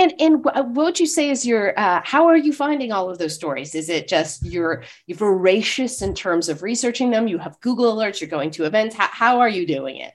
And 0.00 0.12
and 0.18 0.44
what 0.44 0.70
would 0.70 0.98
you 0.98 1.06
say 1.06 1.30
is 1.30 1.46
your 1.46 1.78
uh, 1.78 2.00
how 2.04 2.26
are 2.26 2.36
you 2.36 2.52
finding 2.52 2.90
all 2.90 3.08
of 3.08 3.18
those 3.18 3.36
stories? 3.36 3.76
Is 3.76 3.88
it 3.88 4.08
just 4.08 4.44
you're 4.44 4.82
you're 5.06 5.16
voracious 5.16 6.02
in 6.02 6.12
terms 6.14 6.48
of 6.48 6.64
researching 6.64 7.10
them? 7.10 7.28
You 7.28 7.38
have 7.38 7.60
Google 7.60 7.94
alerts. 7.94 8.20
You're 8.20 8.28
going 8.28 8.50
to 8.52 8.64
events. 8.64 8.96
How, 8.96 9.06
how 9.06 9.40
are 9.40 9.48
you 9.48 9.64
doing 9.64 9.98
it? 9.98 10.12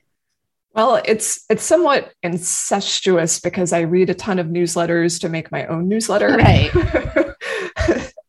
Well, 0.73 1.01
it's 1.05 1.45
it's 1.49 1.63
somewhat 1.63 2.11
incestuous 2.21 3.39
because 3.39 3.71
I 3.71 3.81
read 3.81 4.09
a 4.09 4.13
ton 4.13 4.37
of 4.37 4.47
newsletters 4.47 5.21
to 5.21 5.29
make 5.29 5.49
my 5.53 5.65
own 5.67 5.87
newsletter. 5.87 6.35
Right. 6.35 6.69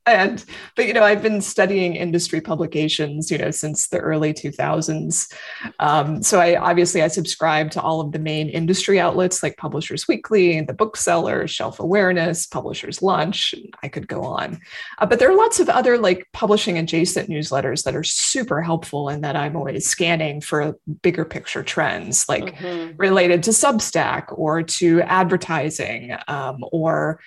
and 0.07 0.45
but 0.77 0.87
you 0.87 0.93
know 0.93 1.03
i've 1.03 1.23
been 1.23 1.41
studying 1.41 1.95
industry 1.95 2.41
publications 2.41 3.31
you 3.31 3.37
know 3.37 3.51
since 3.51 3.89
the 3.89 3.99
early 3.99 4.33
2000s 4.33 5.33
um, 5.79 6.23
so 6.23 6.41
i 6.41 6.57
obviously 6.57 7.03
i 7.03 7.09
subscribe 7.09 7.71
to 7.71 7.81
all 7.81 8.01
of 8.01 8.13
the 8.13 8.19
main 8.19 8.49
industry 8.49 8.99
outlets 8.99 9.43
like 9.43 9.57
publishers 9.57 10.09
weekly 10.09 10.61
the 10.63 10.73
bookseller 10.73 11.47
shelf 11.47 11.81
awareness 11.81 12.47
publishers 12.47 13.03
lunch 13.03 13.55
i 13.83 13.89
could 13.89 14.09
go 14.09 14.23
on 14.23 14.59
uh, 14.99 15.07
but 15.07 15.19
there 15.19 15.31
are 15.31 15.37
lots 15.37 15.61
of 15.61 15.69
other 15.69 15.99
like 15.99 16.27
publishing 16.33 16.79
adjacent 16.79 17.29
newsletters 17.29 17.85
that 17.85 17.95
are 17.95 18.05
super 18.05 18.63
helpful 18.63 19.09
and 19.09 19.23
that 19.23 19.37
i'm 19.37 19.57
always 19.57 19.87
scanning 19.87 20.41
for 20.41 20.75
bigger 21.03 21.25
picture 21.25 21.63
trends 21.63 22.29
like 22.29 22.57
mm-hmm. 22.57 22.97
related 22.97 23.43
to 23.43 23.51
substack 23.51 24.27
or 24.31 24.63
to 24.63 25.03
advertising 25.03 26.17
um, 26.29 26.65
or 26.73 27.21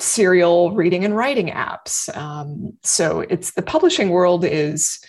serial 0.00 0.72
reading 0.72 1.04
and 1.04 1.16
writing 1.16 1.48
apps. 1.48 2.14
Um, 2.16 2.74
so 2.82 3.20
it's 3.20 3.52
the 3.52 3.62
publishing 3.62 4.10
world 4.10 4.44
is 4.44 5.00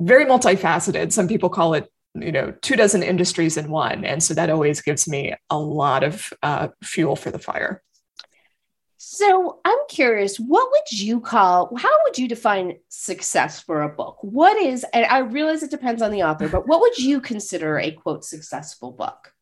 very 0.00 0.24
multifaceted. 0.24 1.12
Some 1.12 1.28
people 1.28 1.48
call 1.48 1.74
it, 1.74 1.90
you 2.14 2.32
know, 2.32 2.52
two 2.62 2.76
dozen 2.76 3.02
industries 3.02 3.56
in 3.56 3.70
one. 3.70 4.04
And 4.04 4.22
so 4.22 4.34
that 4.34 4.50
always 4.50 4.80
gives 4.80 5.08
me 5.08 5.34
a 5.50 5.58
lot 5.58 6.02
of 6.02 6.32
uh, 6.42 6.68
fuel 6.82 7.16
for 7.16 7.30
the 7.30 7.38
fire. 7.38 7.82
So 8.96 9.60
I'm 9.64 9.78
curious, 9.90 10.38
what 10.38 10.70
would 10.70 10.98
you 10.98 11.20
call, 11.20 11.76
how 11.76 11.90
would 12.04 12.16
you 12.16 12.26
define 12.26 12.78
success 12.88 13.60
for 13.60 13.82
a 13.82 13.88
book? 13.88 14.16
What 14.22 14.56
is, 14.56 14.84
and 14.94 15.04
I 15.06 15.18
realize 15.18 15.62
it 15.62 15.70
depends 15.70 16.00
on 16.00 16.10
the 16.10 16.22
author, 16.22 16.48
but 16.48 16.66
what 16.66 16.80
would 16.80 16.96
you 16.96 17.20
consider 17.20 17.78
a 17.78 17.90
quote 17.90 18.24
successful 18.24 18.92
book? 18.92 19.33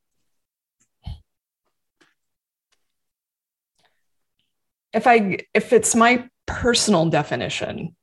If 4.93 5.07
I 5.07 5.39
if 5.55 5.73
it's 5.73 5.95
my 5.95 6.29
personal 6.47 7.09
definition, 7.09 7.95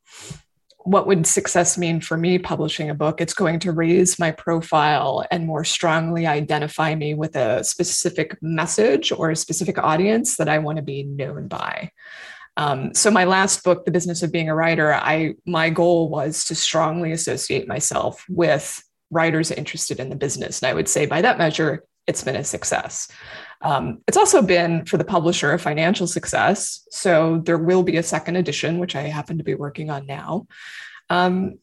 what 0.79 1.07
would 1.07 1.27
success 1.27 1.77
mean 1.77 2.01
for 2.01 2.17
me 2.17 2.39
publishing 2.39 2.89
a 2.89 2.95
book? 2.95 3.21
It's 3.21 3.33
going 3.33 3.59
to 3.59 3.71
raise 3.71 4.17
my 4.17 4.31
profile 4.31 5.25
and 5.29 5.45
more 5.45 5.63
strongly 5.63 6.25
identify 6.25 6.95
me 6.95 7.13
with 7.13 7.35
a 7.35 7.63
specific 7.63 8.37
message 8.41 9.11
or 9.11 9.29
a 9.29 9.35
specific 9.35 9.77
audience 9.77 10.37
that 10.37 10.49
I 10.49 10.59
want 10.59 10.77
to 10.77 10.81
be 10.81 11.03
known 11.03 11.47
by. 11.47 11.91
Um, 12.57 12.93
so 12.93 13.11
my 13.11 13.25
last 13.25 13.63
book, 13.63 13.85
The 13.85 13.91
Business 13.91 14.23
of 14.23 14.31
Being 14.31 14.49
a 14.49 14.55
Writer, 14.55 14.93
I 14.93 15.35
my 15.45 15.69
goal 15.69 16.09
was 16.09 16.45
to 16.45 16.55
strongly 16.55 17.11
associate 17.11 17.67
myself 17.67 18.25
with 18.27 18.83
writers 19.11 19.51
interested 19.51 19.99
in 19.99 20.09
the 20.09 20.15
business. 20.15 20.61
And 20.61 20.69
I 20.69 20.73
would 20.73 20.87
say 20.87 21.05
by 21.05 21.21
that 21.21 21.37
measure, 21.37 21.83
it's 22.09 22.23
been 22.23 22.35
a 22.35 22.43
success. 22.43 23.07
Um, 23.61 24.01
it's 24.07 24.17
also 24.17 24.41
been 24.41 24.85
for 24.85 24.97
the 24.97 25.03
publisher 25.03 25.53
a 25.53 25.59
financial 25.59 26.07
success. 26.07 26.87
So 26.89 27.41
there 27.45 27.57
will 27.57 27.83
be 27.83 27.97
a 27.97 28.03
second 28.03 28.35
edition, 28.35 28.79
which 28.79 28.95
I 28.95 29.03
happen 29.03 29.37
to 29.37 29.43
be 29.43 29.53
working 29.53 29.91
on 29.91 30.07
now. 30.07 30.47
Um, 31.11 31.59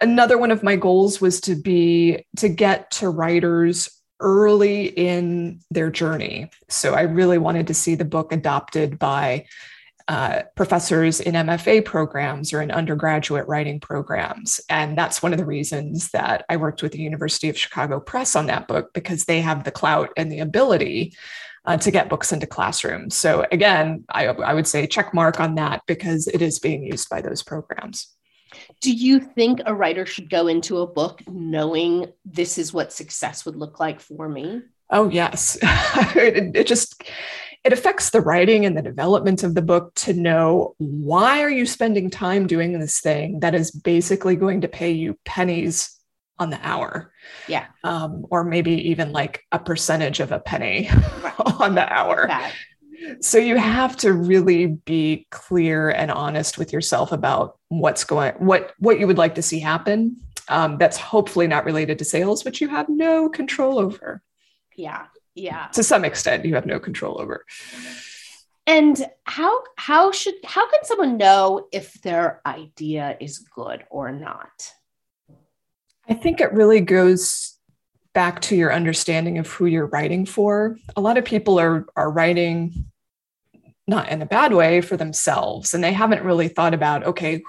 another 0.00 0.38
one 0.38 0.52
of 0.52 0.62
my 0.62 0.76
goals 0.76 1.20
was 1.20 1.40
to 1.42 1.56
be 1.56 2.24
to 2.36 2.48
get 2.48 2.90
to 2.92 3.08
writers 3.08 3.90
early 4.20 4.86
in 4.86 5.60
their 5.72 5.90
journey. 5.90 6.50
So 6.68 6.94
I 6.94 7.02
really 7.02 7.38
wanted 7.38 7.66
to 7.66 7.74
see 7.74 7.96
the 7.96 8.04
book 8.04 8.32
adopted 8.32 8.98
by 8.98 9.46
uh, 10.06 10.42
professors 10.54 11.20
in 11.20 11.34
MFA 11.34 11.84
programs 11.84 12.52
or 12.52 12.60
in 12.60 12.70
undergraduate 12.70 13.48
writing 13.48 13.80
programs. 13.80 14.60
And 14.68 14.98
that's 14.98 15.22
one 15.22 15.32
of 15.32 15.38
the 15.38 15.46
reasons 15.46 16.10
that 16.10 16.44
I 16.48 16.56
worked 16.56 16.82
with 16.82 16.92
the 16.92 17.00
University 17.00 17.48
of 17.48 17.58
Chicago 17.58 18.00
Press 18.00 18.36
on 18.36 18.46
that 18.46 18.68
book 18.68 18.92
because 18.92 19.24
they 19.24 19.40
have 19.40 19.64
the 19.64 19.70
clout 19.70 20.10
and 20.16 20.30
the 20.30 20.40
ability 20.40 21.14
uh, 21.64 21.78
to 21.78 21.90
get 21.90 22.10
books 22.10 22.32
into 22.32 22.46
classrooms. 22.46 23.14
So 23.14 23.46
again, 23.50 24.04
I, 24.10 24.26
I 24.26 24.52
would 24.52 24.66
say 24.66 24.86
check 24.86 25.14
mark 25.14 25.40
on 25.40 25.54
that 25.54 25.82
because 25.86 26.26
it 26.26 26.42
is 26.42 26.58
being 26.58 26.84
used 26.84 27.08
by 27.08 27.22
those 27.22 27.42
programs. 27.42 28.14
Do 28.80 28.92
you 28.92 29.20
think 29.20 29.60
a 29.64 29.74
writer 29.74 30.06
should 30.06 30.30
go 30.30 30.46
into 30.46 30.78
a 30.78 30.86
book 30.86 31.22
knowing 31.26 32.12
this 32.24 32.58
is 32.58 32.72
what 32.72 32.92
success 32.92 33.44
would 33.46 33.56
look 33.56 33.80
like 33.80 34.00
for 34.00 34.28
me? 34.28 34.62
Oh, 34.90 35.08
yes. 35.08 35.58
it, 35.62 36.54
it 36.54 36.66
just, 36.66 37.02
it 37.64 37.72
affects 37.72 38.10
the 38.10 38.20
writing 38.20 38.66
and 38.66 38.76
the 38.76 38.82
development 38.82 39.42
of 39.42 39.54
the 39.54 39.62
book 39.62 39.94
to 39.94 40.12
know 40.12 40.74
why 40.78 41.42
are 41.42 41.50
you 41.50 41.64
spending 41.64 42.10
time 42.10 42.46
doing 42.46 42.78
this 42.78 43.00
thing 43.00 43.40
that 43.40 43.54
is 43.54 43.70
basically 43.70 44.36
going 44.36 44.60
to 44.60 44.68
pay 44.68 44.90
you 44.90 45.18
pennies 45.24 45.98
on 46.38 46.50
the 46.50 46.58
hour. 46.62 47.12
Yeah. 47.48 47.66
Um, 47.84 48.26
or 48.30 48.44
maybe 48.44 48.90
even 48.90 49.12
like 49.12 49.44
a 49.52 49.58
percentage 49.58 50.20
of 50.20 50.32
a 50.32 50.40
penny 50.40 50.90
on 51.60 51.74
the 51.74 51.90
hour. 51.90 52.28
So 53.20 53.38
you 53.38 53.56
have 53.56 53.96
to 53.98 54.12
really 54.12 54.66
be 54.66 55.26
clear 55.30 55.90
and 55.90 56.10
honest 56.10 56.58
with 56.58 56.72
yourself 56.72 57.12
about 57.12 57.58
what's 57.68 58.04
going 58.04 58.32
what 58.34 58.72
what 58.78 58.98
you 58.98 59.06
would 59.06 59.18
like 59.18 59.34
to 59.36 59.42
see 59.42 59.58
happen. 59.58 60.16
Um, 60.48 60.76
that's 60.76 60.96
hopefully 60.96 61.46
not 61.46 61.64
related 61.64 61.98
to 61.98 62.04
sales 62.04 62.44
which 62.44 62.60
you 62.60 62.68
have 62.68 62.90
no 62.90 63.30
control 63.30 63.78
over 63.78 64.22
yeah 64.76 65.06
yeah. 65.34 65.68
To 65.68 65.82
some 65.82 66.04
extent 66.04 66.44
you 66.44 66.54
have 66.54 66.66
no 66.66 66.78
control 66.78 67.20
over. 67.20 67.44
And 68.66 69.04
how 69.24 69.62
how 69.76 70.12
should 70.12 70.34
how 70.44 70.68
can 70.70 70.84
someone 70.84 71.16
know 71.16 71.68
if 71.72 71.94
their 72.02 72.40
idea 72.46 73.16
is 73.20 73.38
good 73.38 73.84
or 73.90 74.10
not? 74.10 74.72
I 76.08 76.14
think 76.14 76.40
it 76.40 76.52
really 76.52 76.80
goes 76.80 77.58
back 78.14 78.40
to 78.42 78.56
your 78.56 78.72
understanding 78.72 79.38
of 79.38 79.50
who 79.50 79.66
you're 79.66 79.86
writing 79.86 80.24
for. 80.24 80.78
A 80.96 81.00
lot 81.00 81.18
of 81.18 81.24
people 81.24 81.58
are 81.58 81.86
are 81.96 82.10
writing 82.10 82.90
not 83.86 84.08
in 84.08 84.22
a 84.22 84.26
bad 84.26 84.54
way 84.54 84.80
for 84.80 84.96
themselves 84.96 85.74
and 85.74 85.84
they 85.84 85.92
haven't 85.92 86.24
really 86.24 86.48
thought 86.48 86.72
about 86.72 87.04
okay 87.04 87.42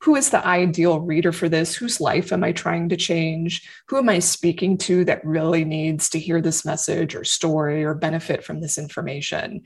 who 0.00 0.16
is 0.16 0.30
the 0.30 0.46
ideal 0.46 1.00
reader 1.00 1.32
for 1.32 1.48
this? 1.48 1.74
Whose 1.74 2.00
life 2.00 2.32
am 2.32 2.44
I 2.44 2.52
trying 2.52 2.90
to 2.90 2.96
change? 2.96 3.68
Who 3.88 3.96
am 3.96 4.08
I 4.08 4.18
speaking 4.18 4.76
to 4.78 5.04
that 5.06 5.24
really 5.24 5.64
needs 5.64 6.10
to 6.10 6.18
hear 6.18 6.42
this 6.42 6.64
message 6.64 7.14
or 7.14 7.24
story 7.24 7.84
or 7.84 7.94
benefit 7.94 8.44
from 8.44 8.60
this 8.60 8.76
information? 8.76 9.62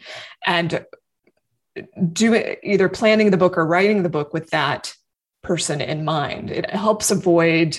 And 0.47 0.85
do 2.13 2.35
it, 2.35 2.61
either 2.63 2.89
planning 2.89 3.31
the 3.31 3.37
book 3.37 3.59
or 3.59 3.67
writing 3.67 4.03
the 4.03 4.09
book 4.09 4.33
with 4.33 4.51
that 4.51 4.95
person 5.43 5.81
in 5.81 6.05
mind. 6.05 6.51
It 6.51 6.71
helps 6.71 7.11
avoid 7.11 7.79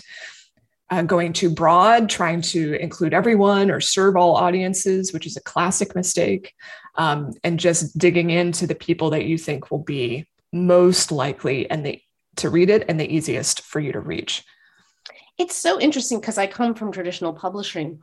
uh, 0.89 1.03
going 1.03 1.33
too 1.33 1.49
broad, 1.49 2.09
trying 2.09 2.41
to 2.41 2.73
include 2.81 3.13
everyone 3.13 3.69
or 3.69 3.79
serve 3.79 4.15
all 4.15 4.35
audiences, 4.35 5.13
which 5.13 5.27
is 5.27 5.37
a 5.37 5.41
classic 5.41 5.95
mistake, 5.95 6.53
um, 6.95 7.31
and 7.43 7.59
just 7.59 7.97
digging 7.97 8.31
into 8.31 8.65
the 8.65 8.75
people 8.75 9.11
that 9.11 9.25
you 9.25 9.37
think 9.37 9.69
will 9.69 9.83
be 9.83 10.25
most 10.51 11.11
likely 11.11 11.69
and 11.69 11.85
the 11.85 12.01
to 12.39 12.49
read 12.49 12.69
it 12.69 12.85
and 12.87 12.99
the 12.99 13.13
easiest 13.13 13.61
for 13.61 13.79
you 13.79 13.91
to 13.91 13.99
reach. 13.99 14.43
It's 15.37 15.55
so 15.55 15.79
interesting 15.79 16.19
because 16.19 16.37
I 16.37 16.47
come 16.47 16.73
from 16.73 16.91
traditional 16.91 17.33
publishing. 17.33 17.99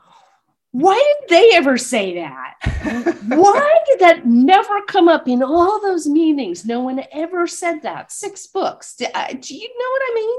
Why 0.73 1.17
did 1.21 1.29
they 1.31 1.51
ever 1.55 1.79
say 1.79 2.15
that? 2.17 2.55
Why 3.29 3.79
did 3.87 4.01
that 4.01 4.27
never 4.27 4.83
come 4.83 5.09
up 5.09 5.29
in 5.29 5.43
all 5.43 5.81
those 5.81 6.07
meetings? 6.07 6.65
No 6.65 6.81
one 6.81 7.03
ever 7.13 7.47
said 7.47 7.83
that. 7.83 8.13
Six 8.13 8.47
books. 8.47 8.97
Do, 8.97 9.07
uh, 9.15 9.33
do 9.39 9.55
you 9.55 9.69
know 9.69 9.91
what 9.91 10.03
I 10.03 10.13
mean? 10.15 10.39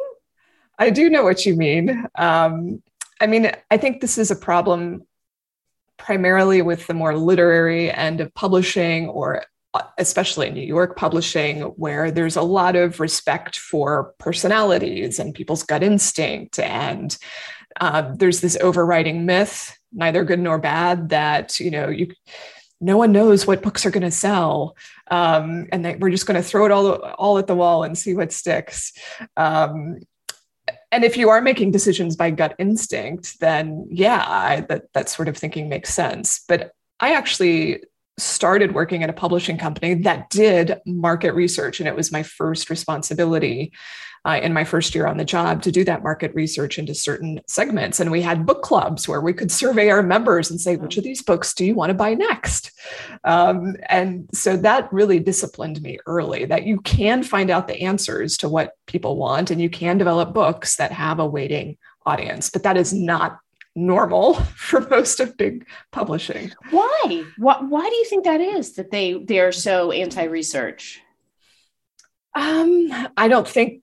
I 0.80 0.90
do 0.92 1.10
know 1.10 1.24
what 1.24 1.46
you 1.46 1.56
mean. 1.56 2.06
Um, 2.16 2.84
I 3.20 3.28
mean, 3.28 3.52
I 3.72 3.78
think 3.78 4.00
this 4.00 4.18
is 4.18 4.30
a 4.30 4.36
problem 4.36 5.08
primarily 5.98 6.62
with 6.62 6.86
the 6.86 6.94
more 6.94 7.18
literary 7.18 7.92
end 7.92 8.22
of 8.22 8.34
publishing 8.36 9.10
or 9.10 9.44
especially 9.98 10.48
in 10.48 10.54
New 10.54 10.62
York 10.62 10.96
publishing, 10.96 11.62
where 11.62 12.12
there's 12.12 12.36
a 12.36 12.42
lot 12.42 12.76
of 12.76 13.00
respect 13.00 13.58
for 13.58 14.14
personalities 14.18 15.20
and 15.20 15.34
people's 15.34 15.64
gut 15.64 15.84
instinct. 15.84 16.60
And 16.60 17.18
um, 17.80 18.16
there's 18.16 18.42
this 18.42 18.58
overriding 18.62 19.26
myth, 19.26 19.78
neither 19.92 20.24
good 20.24 20.40
nor 20.40 20.58
bad, 20.58 21.10
that, 21.10 21.60
you 21.60 21.72
know, 21.72 21.90
you 21.90 22.14
no 22.80 22.98
one 22.98 23.12
knows 23.12 23.48
what 23.48 23.64
books 23.64 23.86
are 23.86 23.92
going 23.92 24.04
to 24.04 24.12
sell. 24.12 24.76
Um, 25.10 25.68
and 25.72 25.84
that 25.86 26.00
we're 26.00 26.12
just 26.12 26.28
going 26.28 26.42
to 26.42 26.48
throw 26.48 26.66
it 26.66 26.72
all, 26.72 26.92
all 27.18 27.38
at 27.38 27.48
the 27.48 27.56
wall 27.56 27.84
and 27.84 27.98
see 27.98 28.14
what 28.14 28.32
sticks. 28.32 28.94
Um, 29.36 30.00
and 30.92 31.04
if 31.04 31.18
you 31.18 31.30
are 31.30 31.42
making 31.42 31.72
decisions 31.72 32.16
by 32.16 32.30
gut 32.32 32.56
instinct, 32.60 33.40
then 33.40 33.88
yeah, 33.90 34.24
I, 34.28 34.62
that, 34.70 34.94
that 34.94 35.10
sort 35.10 35.28
of 35.28 35.38
thinking 35.38 35.70
makes 35.70 35.94
sense. 35.94 36.44
But 36.48 36.72
I 37.00 37.14
actually 37.14 37.84
started 38.18 38.74
working 38.74 39.04
at 39.04 39.10
a 39.10 39.14
publishing 39.14 39.58
company 39.58 39.94
that 39.94 40.30
did 40.30 40.80
market 40.86 41.34
research. 41.34 41.80
And 41.80 41.88
it 41.88 41.96
was 41.96 42.12
my 42.12 42.24
first 42.24 42.70
responsibility 42.70 43.72
uh, 44.26 44.40
in 44.42 44.52
my 44.52 44.64
first 44.64 44.94
year 44.94 45.08
on 45.08 45.18
the 45.18 45.24
job 45.24 45.62
to 45.62 45.72
do 45.72 45.84
that 45.86 46.04
market 46.04 46.34
research 46.36 46.78
into 46.78 46.94
certain 46.94 47.40
segments. 47.48 48.00
And 48.00 48.12
we 48.12 48.22
had 48.22 48.46
book 48.46 48.62
clubs 48.62 49.08
where 49.08 49.22
we 49.22 49.32
could 49.32 49.52
survey 49.52 49.90
our 49.90 50.04
members 50.04 50.52
and 50.52 50.60
say, 50.60 50.76
which 50.76 50.98
of 50.98 51.04
these 51.04 51.22
books 51.22 51.54
do 51.54 51.64
you 51.64 51.76
want 51.76 51.92
to 51.92 51.94
buy 51.94 52.14
next? 52.14 52.72
Um, 53.24 53.76
and 53.88 54.28
so 54.34 54.58
that 54.58 54.92
really 54.92 55.20
disciplined 55.20 55.82
me 55.82 56.00
early 56.08 56.46
that 56.46 56.66
you 56.66 56.82
can 56.82 57.24
find 57.24 57.50
out 57.50 57.68
the 57.68 57.82
answers 57.82 58.36
to 58.38 58.50
what 58.50 58.74
people 58.86 59.16
want 59.16 59.50
and 59.50 59.62
you 59.62 59.70
can 59.70 59.98
develop 59.98 60.34
books 60.34 60.76
that 60.76 60.92
have 60.92 61.20
a 61.20 61.26
waiting 61.26 61.78
audience, 62.06 62.50
but 62.50 62.64
that 62.64 62.78
is 62.78 62.94
not 62.94 63.40
normal 63.78 64.34
for 64.56 64.82
most 64.90 65.20
of 65.20 65.38
big 65.38 65.66
publishing. 65.92 66.52
Why? 66.72 67.24
Why, 67.38 67.62
why 67.62 67.90
do 67.90 67.96
you 67.96 68.06
think 68.06 68.26
that 68.26 68.42
is 68.42 68.76
that 68.76 68.92
they 68.92 69.24
they're 69.24 69.52
so 69.52 69.92
anti-research? 69.92 71.02
Um, 72.36 72.90
I 73.18 73.28
don't 73.28 73.48
think 73.48 73.82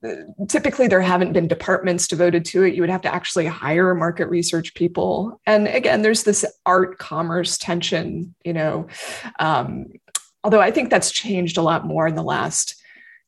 typically 0.48 0.86
there 0.86 1.00
haven't 1.00 1.32
been 1.32 1.48
departments 1.48 2.06
devoted 2.06 2.44
to 2.46 2.62
it. 2.62 2.74
You 2.74 2.82
would 2.82 2.90
have 2.90 3.00
to 3.00 3.12
actually 3.12 3.46
hire 3.46 3.96
market 3.96 4.28
research 4.28 4.74
people. 4.74 5.40
And 5.44 5.66
again, 5.66 6.02
there's 6.02 6.22
this 6.22 6.44
art 6.64 6.98
commerce 6.98 7.58
tension, 7.58 8.36
you 8.44 8.52
know. 8.52 8.86
Um, 9.40 9.86
although 10.44 10.60
I 10.60 10.70
think 10.70 10.90
that's 10.90 11.10
changed 11.10 11.56
a 11.56 11.62
lot 11.62 11.84
more 11.84 12.06
in 12.06 12.14
the 12.14 12.22
last 12.22 12.80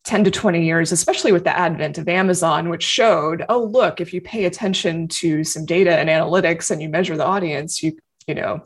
10 0.07 0.23
to 0.23 0.31
20 0.31 0.65
years, 0.65 0.93
especially 0.93 1.33
with 1.33 1.43
the 1.43 1.59
advent 1.59 1.99
of 1.99 2.09
Amazon, 2.09 2.69
which 2.69 2.85
showed, 2.85 3.45
oh, 3.49 3.65
look, 3.65 4.01
if 4.01 4.15
you 4.15 4.21
pay 4.21 4.45
attention 4.45 5.09
to 5.09 5.43
some 5.43 5.67
data 5.67 5.99
and 5.99 6.09
analytics 6.09 6.71
and 6.71 6.81
you 6.81 6.89
measure 6.89 7.17
the 7.17 7.27
audience, 7.27 7.83
you, 7.83 7.97
you 8.29 8.35
know, 8.35 8.65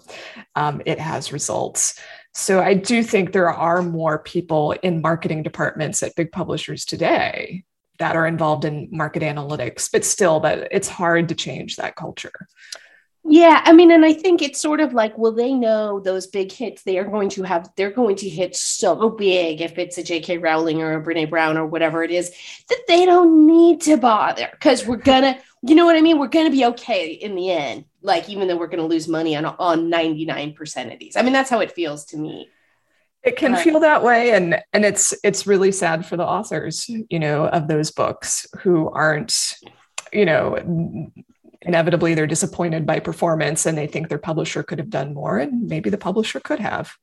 um, 0.55 0.83
it 0.85 0.99
has 0.99 1.33
results. 1.33 1.99
So 2.35 2.61
I 2.61 2.75
do 2.75 3.03
think 3.03 3.33
there 3.33 3.51
are 3.51 3.81
more 3.81 4.19
people 4.19 4.73
in 4.83 5.01
marketing 5.01 5.43
departments 5.43 6.03
at 6.03 6.15
big 6.15 6.31
publishers 6.31 6.85
today 6.85 7.65
that 7.99 8.17
are 8.17 8.27
involved 8.27 8.67
in 8.67 8.89
market 8.93 9.23
analytics, 9.23 9.89
but 9.91 10.05
still 10.05 10.41
that 10.41 10.69
it's 10.71 10.89
hard 10.89 11.29
to 11.31 11.35
change 11.35 11.77
that 11.77 11.97
culture. 11.97 12.49
Yeah, 13.25 13.61
I 13.65 13.73
mean, 13.73 13.91
and 13.91 14.05
I 14.05 14.15
think 14.15 14.41
it's 14.41 14.61
sort 14.61 14.81
of 14.81 14.95
like, 14.95 15.17
well, 15.19 15.33
they 15.33 15.53
know 15.53 16.01
those 16.01 16.27
big 16.27 16.51
hits 16.51 16.83
they 16.83 16.99
are 16.99 17.05
going 17.05 17.29
to 17.31 17.43
have, 17.43 17.71
they're 17.77 17.91
going 17.91 18.17
to 18.17 18.29
hit 18.29 18.57
so 18.57 19.11
big 19.11 19.61
if 19.61 19.79
it's 19.79 19.99
a 19.99 20.03
J.K. 20.03 20.39
Rowling 20.39 20.81
or 20.81 20.95
a 20.95 21.03
Brene 21.03 21.29
Brown 21.29 21.59
or 21.59 21.67
whatever 21.67 22.03
it 22.03 22.11
is, 22.11 22.33
that 22.69 22.83
they 22.89 23.05
don't 23.05 23.47
need 23.47 23.83
to 23.83 23.99
bother 23.99 24.49
because 24.53 24.87
we're 24.87 24.97
gonna, 24.97 25.39
you 25.63 25.75
know 25.75 25.85
what 25.85 25.97
I 25.97 26.01
mean? 26.01 26.19
We're 26.19 26.29
gonna 26.29 26.51
be 26.51 26.65
okay 26.67 27.13
in 27.13 27.35
the 27.35 27.51
end. 27.51 27.85
Like, 28.01 28.31
even 28.31 28.49
though 28.49 28.57
we're 28.57 28.69
gonna 28.69 28.87
lose 28.87 29.07
money 29.07 29.37
on 29.37 29.45
on 29.45 29.91
99% 29.91 30.93
of 30.93 30.99
these. 30.99 31.15
I 31.15 31.23
mean, 31.23 31.35
that's 31.35 31.51
how 31.51 31.61
it 31.61 31.73
feels 31.73 32.07
to 32.07 32.17
me. 32.17 32.49
It 33.23 33.37
can 33.37 33.55
feel 33.57 33.81
that 33.81 34.03
way. 34.03 34.31
And 34.33 34.63
and 34.73 34.85
it's 34.85 35.15
it's 35.23 35.47
really 35.47 35.73
sad 35.73 36.07
for 36.07 36.17
the 36.17 36.25
authors, 36.25 36.89
you 36.89 37.19
know, 37.19 37.47
of 37.47 37.69
those 37.69 37.91
books 37.91 38.47
who 38.61 38.89
aren't, 38.89 39.57
you 40.11 40.25
know, 40.25 40.57
inevitably 41.63 42.15
they're 42.15 42.27
disappointed 42.27 42.87
by 42.87 43.01
performance 43.01 43.67
and 43.67 43.77
they 43.77 43.87
think 43.87 44.09
their 44.09 44.19
publisher 44.19 44.63
could 44.63 44.79
have 44.79 44.91
done 44.91 45.15
more 45.15 45.39
and 45.39 45.69
maybe 45.69 45.91
the 45.91 45.99
publisher 45.99 46.41
could 46.41 46.61
have. 46.61 46.97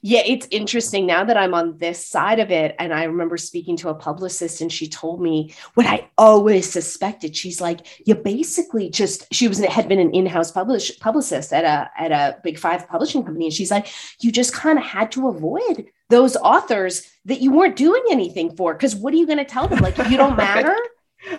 Yeah 0.00 0.22
it's 0.24 0.46
interesting 0.52 1.06
now 1.06 1.24
that 1.24 1.36
i'm 1.36 1.54
on 1.54 1.76
this 1.78 2.06
side 2.06 2.38
of 2.38 2.52
it 2.52 2.76
and 2.78 2.94
i 2.94 3.02
remember 3.02 3.36
speaking 3.36 3.76
to 3.78 3.88
a 3.88 3.94
publicist 3.94 4.60
and 4.60 4.72
she 4.72 4.88
told 4.88 5.20
me 5.20 5.52
what 5.74 5.86
i 5.86 6.08
always 6.16 6.70
suspected. 6.70 7.34
She's 7.34 7.60
like 7.60 7.80
you 8.06 8.14
basically 8.14 8.90
just 8.90 9.26
she 9.32 9.48
was 9.48 9.58
had 9.58 9.88
been 9.88 9.98
an 9.98 10.14
in-house 10.14 10.52
publish, 10.52 10.96
publicist 11.00 11.52
at 11.52 11.64
a 11.64 11.90
at 12.00 12.12
a 12.12 12.38
big 12.44 12.58
five 12.58 12.88
publishing 12.88 13.24
company 13.24 13.46
and 13.46 13.54
she's 13.54 13.72
like 13.72 13.88
you 14.20 14.30
just 14.30 14.52
kind 14.52 14.78
of 14.78 14.84
had 14.84 15.10
to 15.12 15.28
avoid 15.28 15.86
those 16.10 16.36
authors 16.36 17.10
that 17.24 17.40
you 17.40 17.52
weren't 17.52 17.76
doing 17.76 18.02
anything 18.10 18.54
for 18.56 18.74
because 18.74 18.94
what 18.94 19.12
are 19.12 19.16
you 19.16 19.26
going 19.26 19.38
to 19.38 19.44
tell 19.44 19.68
them? 19.68 19.80
Like 19.80 19.98
you 19.98 20.16
don't 20.16 20.36
matter 20.48 20.76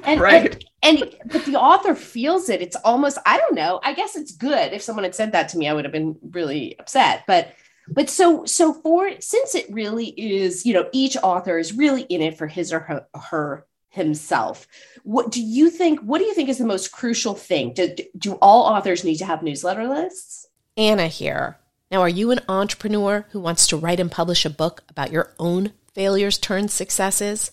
and, 0.04 0.20
right. 0.20 0.66
And, 0.82 1.00
and 1.00 1.16
but 1.26 1.46
the 1.46 1.56
author 1.56 1.96
feels 1.96 2.50
it. 2.50 2.62
It's 2.62 2.76
almost, 2.78 3.18
I 3.26 3.38
don't 3.38 3.56
know. 3.56 3.80
I 3.84 3.94
guess 3.94 4.16
it's 4.16 4.32
good. 4.32 4.74
If 4.74 4.82
someone 4.82 5.04
had 5.04 5.16
said 5.16 5.32
that 5.32 5.50
to 5.50 5.58
me, 5.58 5.68
I 5.68 5.74
would 5.74 5.86
have 5.86 5.92
been 5.92 6.18
really 6.32 6.78
upset. 6.80 7.24
But 7.28 7.54
but 7.92 8.10
so 8.10 8.46
so 8.46 8.74
for 8.74 9.10
since 9.20 9.56
it 9.56 9.66
really 9.72 10.08
is, 10.18 10.66
you 10.66 10.74
know, 10.74 10.90
each 10.92 11.18
author 11.18 11.58
is 11.58 11.74
really 11.74 12.04
in 12.04 12.22
it 12.22 12.38
for 12.38 12.48
his 12.48 12.72
or 12.72 12.80
her, 12.82 13.08
her 13.16 13.66
himself. 13.90 14.68
What 15.04 15.32
do 15.32 15.42
you 15.42 15.70
think? 15.70 16.00
What 16.02 16.20
do 16.20 16.26
you 16.26 16.34
think 16.34 16.50
is 16.50 16.58
the 16.58 16.66
most 16.66 16.92
crucial 16.92 17.34
thing? 17.34 17.74
Do, 17.74 17.96
do 18.18 18.34
all 18.36 18.64
authors 18.64 19.04
need 19.04 19.18
to 19.18 19.26
have 19.26 19.44
newsletter 19.44 19.88
lists? 19.88 20.48
Anna 20.78 21.08
here. 21.08 21.58
Now, 21.92 22.02
are 22.02 22.10
you 22.10 22.30
an 22.30 22.42
entrepreneur 22.48 23.26
who 23.32 23.40
wants 23.40 23.66
to 23.68 23.78
write 23.78 24.00
and 24.00 24.12
publish 24.12 24.46
a 24.46 24.50
book 24.50 24.84
about 24.90 25.12
your 25.12 25.34
own 25.40 25.74
failures 25.94 26.38
turned 26.38 26.70
successes? 26.70 27.52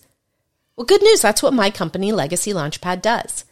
Well, 0.77 0.85
good 0.85 1.01
news, 1.01 1.21
that's 1.23 1.41
what 1.41 1.53
my 1.53 1.71
company, 1.71 2.11
Legacy 2.11 2.53
Launchpad, 2.53 3.01
does. 3.01 3.45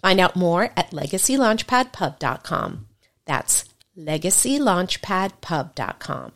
Find 0.00 0.18
out 0.18 0.34
more 0.34 0.70
at 0.78 0.92
legacylaunchpadpub.com. 0.92 2.86
That's 3.26 3.66
legacylaunchpadpub.com. 3.98 6.32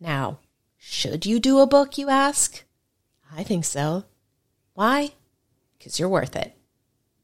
Now, 0.00 0.40
should 0.76 1.24
you 1.24 1.38
do 1.38 1.60
a 1.60 1.68
book, 1.68 1.96
you 1.96 2.10
ask? 2.10 2.64
I 3.32 3.44
think 3.44 3.64
so. 3.64 4.02
Why? 4.72 5.10
Because 5.78 6.00
you're 6.00 6.08
worth 6.08 6.34
it. 6.34 6.56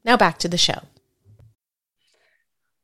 Now 0.05 0.15
back 0.15 0.37
to 0.39 0.47
the 0.47 0.57
show. 0.57 0.83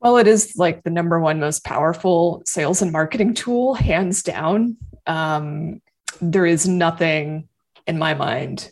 Well, 0.01 0.17
it 0.17 0.27
is 0.27 0.57
like 0.57 0.83
the 0.83 0.89
number 0.89 1.21
one 1.21 1.39
most 1.39 1.63
powerful 1.63 2.41
sales 2.45 2.81
and 2.81 2.91
marketing 2.91 3.33
tool, 3.33 3.75
hands 3.75 4.23
down. 4.23 4.75
Um, 5.07 5.81
there 6.19 6.45
is 6.45 6.67
nothing 6.67 7.47
in 7.87 7.97
my 7.97 8.13
mind 8.13 8.71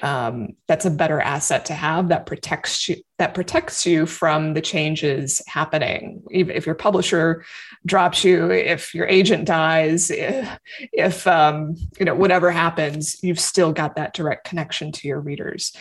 um, 0.00 0.50
that's 0.68 0.84
a 0.84 0.90
better 0.90 1.20
asset 1.20 1.64
to 1.66 1.74
have 1.74 2.08
that 2.08 2.26
protects 2.26 2.88
you 2.88 2.96
that 3.18 3.34
protects 3.34 3.84
you 3.84 4.06
from 4.06 4.54
the 4.54 4.60
changes 4.60 5.42
happening. 5.48 6.22
If 6.30 6.66
your 6.66 6.76
publisher 6.76 7.44
drops 7.84 8.22
you 8.22 8.50
if 8.50 8.94
your 8.94 9.06
agent 9.06 9.44
dies 9.46 10.10
if, 10.10 10.58
if 10.92 11.26
um, 11.26 11.74
you 11.98 12.04
know 12.04 12.14
whatever 12.14 12.50
happens 12.50 13.16
you've 13.22 13.40
still 13.40 13.72
got 13.72 13.96
that 13.96 14.14
direct 14.14 14.46
connection 14.46 14.92
to 14.92 15.08
your 15.08 15.20
readers. 15.20 15.72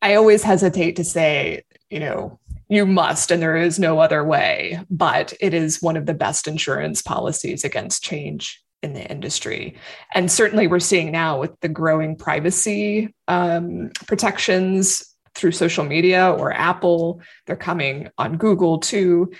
I 0.00 0.14
always 0.14 0.42
hesitate 0.42 0.96
to 0.96 1.04
say 1.04 1.62
you 1.90 1.98
know 1.98 2.38
you 2.68 2.86
must 2.86 3.30
and 3.30 3.42
there 3.42 3.56
is 3.56 3.78
no 3.78 3.98
other 3.98 4.22
way 4.24 4.80
but 4.90 5.32
it 5.40 5.54
is 5.54 5.82
one 5.82 5.96
of 5.96 6.06
the 6.06 6.14
best 6.14 6.46
insurance 6.46 7.02
policies 7.02 7.64
against 7.64 8.02
change 8.02 8.62
in 8.86 8.94
the 8.94 9.10
industry. 9.10 9.76
And 10.14 10.30
certainly 10.30 10.66
we're 10.66 10.80
seeing 10.80 11.12
now 11.12 11.38
with 11.38 11.58
the 11.60 11.68
growing 11.68 12.16
privacy 12.16 13.14
um, 13.28 13.90
protections 14.06 15.14
through 15.34 15.52
social 15.52 15.84
media 15.84 16.30
or 16.30 16.52
Apple, 16.52 17.20
they're 17.44 17.56
coming 17.56 18.08
on 18.16 18.38
Google 18.38 18.78
too 18.78 19.30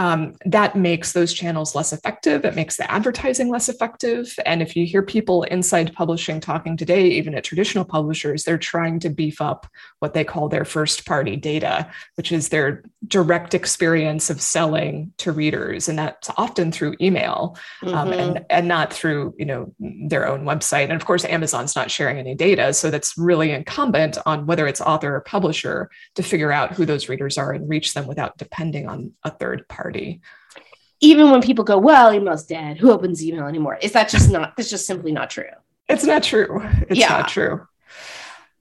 um, 0.00 0.34
that 0.46 0.76
makes 0.76 1.12
those 1.12 1.34
channels 1.34 1.74
less 1.74 1.92
effective. 1.92 2.46
It 2.46 2.54
makes 2.54 2.78
the 2.78 2.90
advertising 2.90 3.50
less 3.50 3.68
effective. 3.68 4.34
And 4.46 4.62
if 4.62 4.74
you 4.74 4.86
hear 4.86 5.02
people 5.02 5.42
inside 5.42 5.92
publishing 5.92 6.40
talking 6.40 6.74
today, 6.76 7.08
even 7.08 7.34
at 7.34 7.44
traditional 7.44 7.84
publishers, 7.84 8.44
they're 8.44 8.56
trying 8.56 9.00
to 9.00 9.10
beef 9.10 9.42
up 9.42 9.66
what 10.00 10.12
they 10.14 10.24
call 10.24 10.48
their 10.48 10.64
first 10.64 11.06
party 11.06 11.36
data, 11.36 11.90
which 12.16 12.32
is 12.32 12.48
their 12.48 12.82
direct 13.06 13.54
experience 13.54 14.30
of 14.30 14.40
selling 14.40 15.12
to 15.18 15.32
readers. 15.32 15.88
And 15.88 15.98
that's 15.98 16.30
often 16.36 16.72
through 16.72 16.96
email 17.00 17.56
um, 17.82 17.92
mm-hmm. 17.92 18.12
and, 18.12 18.46
and 18.50 18.68
not 18.68 18.92
through 18.92 19.34
you 19.38 19.46
know 19.46 19.72
their 19.78 20.26
own 20.26 20.44
website. 20.44 20.84
And 20.84 20.92
of 20.92 21.04
course, 21.04 21.24
Amazon's 21.24 21.76
not 21.76 21.90
sharing 21.90 22.18
any 22.18 22.34
data. 22.34 22.72
So 22.72 22.90
that's 22.90 23.16
really 23.16 23.52
incumbent 23.52 24.18
on 24.26 24.46
whether 24.46 24.66
it's 24.66 24.80
author 24.80 25.14
or 25.14 25.20
publisher 25.20 25.90
to 26.16 26.22
figure 26.22 26.52
out 26.52 26.72
who 26.72 26.84
those 26.84 27.08
readers 27.08 27.38
are 27.38 27.52
and 27.52 27.68
reach 27.68 27.94
them 27.94 28.06
without 28.06 28.36
depending 28.38 28.88
on 28.88 29.12
a 29.24 29.30
third 29.30 29.68
party 29.68 29.80
party. 29.80 30.20
Even 31.00 31.30
when 31.30 31.40
people 31.40 31.64
go, 31.64 31.78
well, 31.78 32.12
email's 32.12 32.44
dead. 32.44 32.78
Who 32.78 32.90
opens 32.90 33.24
email 33.24 33.46
anymore? 33.46 33.78
Is 33.80 33.92
that 33.92 34.08
just 34.08 34.30
not, 34.30 34.56
that's 34.56 34.68
just 34.68 34.86
simply 34.86 35.12
not 35.12 35.30
true. 35.30 35.44
It's 35.88 36.04
not 36.04 36.22
true. 36.22 36.60
It's 36.88 37.00
yeah. 37.00 37.08
not 37.08 37.28
true. 37.28 37.66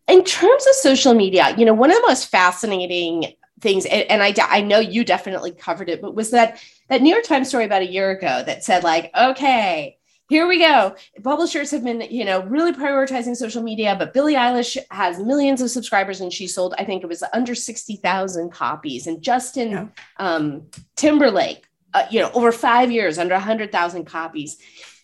In 0.09 0.23
terms 0.23 0.65
of 0.67 0.73
social 0.75 1.13
media, 1.13 1.53
you 1.57 1.65
know, 1.65 1.73
one 1.73 1.91
of 1.91 1.97
the 1.97 2.07
most 2.07 2.29
fascinating 2.29 3.33
things, 3.61 3.85
and, 3.85 4.09
and 4.09 4.23
I, 4.23 4.33
I 4.39 4.61
know 4.61 4.79
you 4.79 5.05
definitely 5.05 5.51
covered 5.51 5.89
it, 5.89 6.01
but 6.01 6.15
was 6.15 6.31
that 6.31 6.61
that 6.89 7.01
New 7.01 7.11
York 7.11 7.25
Times 7.25 7.47
story 7.47 7.65
about 7.65 7.83
a 7.83 7.91
year 7.91 8.09
ago 8.09 8.43
that 8.45 8.63
said 8.63 8.83
like, 8.83 9.11
okay, 9.15 9.99
here 10.29 10.47
we 10.47 10.59
go. 10.59 10.95
Publishers 11.23 11.71
have 11.71 11.83
been, 11.83 12.01
you 12.01 12.23
know, 12.23 12.43
really 12.43 12.71
prioritizing 12.71 13.35
social 13.35 13.63
media, 13.63 13.95
but 13.97 14.13
Billie 14.13 14.35
Eilish 14.35 14.77
has 14.91 15.19
millions 15.19 15.59
of 15.61 15.71
subscribers 15.71 16.21
and 16.21 16.31
she 16.31 16.47
sold, 16.47 16.75
I 16.77 16.85
think 16.85 17.03
it 17.03 17.07
was 17.07 17.23
under 17.33 17.55
60,000 17.55 18.51
copies. 18.51 19.07
And 19.07 19.23
Justin 19.23 19.71
yeah. 19.71 19.87
um, 20.17 20.67
Timberlake, 20.95 21.67
uh, 21.95 22.05
you 22.11 22.19
know, 22.19 22.29
over 22.33 22.51
five 22.51 22.91
years, 22.91 23.17
under 23.17 23.33
100,000 23.33 24.05
copies. 24.05 24.57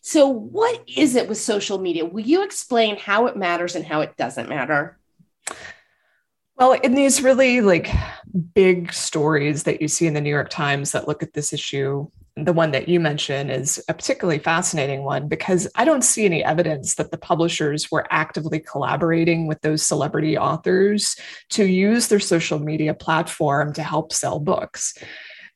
So, 0.08 0.28
what 0.28 0.84
is 0.88 1.16
it 1.16 1.28
with 1.28 1.40
social 1.40 1.80
media? 1.80 2.06
Will 2.06 2.20
you 2.22 2.44
explain 2.44 2.96
how 2.96 3.26
it 3.26 3.36
matters 3.36 3.74
and 3.74 3.84
how 3.84 4.02
it 4.02 4.16
doesn't 4.18 4.48
matter? 4.48 5.00
Well, 6.58 6.74
in 6.74 6.94
these 6.94 7.24
really 7.24 7.62
like 7.62 7.90
big 8.54 8.94
stories 8.94 9.64
that 9.64 9.82
you 9.82 9.88
see 9.88 10.06
in 10.06 10.14
the 10.14 10.22
New 10.22 10.30
York 10.30 10.52
Times 10.52 10.92
that 10.92 11.08
look 11.08 11.24
at 11.24 11.34
this 11.34 11.54
issue 11.54 12.08
the 12.38 12.54
one 12.54 12.72
that 12.72 12.90
you 12.90 13.00
mentioned 13.00 13.50
is 13.50 13.82
a 13.88 13.94
particularly 13.94 14.40
fascinating 14.40 15.04
one 15.04 15.30
because 15.30 15.70
I 15.76 15.86
don't 15.86 16.04
see 16.04 16.26
any 16.26 16.44
evidence 16.44 16.96
that 16.96 17.12
the 17.12 17.18
publishers 17.18 17.90
were 17.90 18.06
actively 18.10 18.60
collaborating 18.60 19.48
with 19.48 19.62
those 19.62 19.84
celebrity 19.84 20.38
authors 20.38 21.16
to 21.52 21.64
use 21.64 22.10
their 22.10 22.20
social 22.20 22.60
media 22.60 22.94
platform 22.94 23.72
to 23.74 23.84
help 23.84 24.12
sell 24.12 24.40
books. 24.42 24.98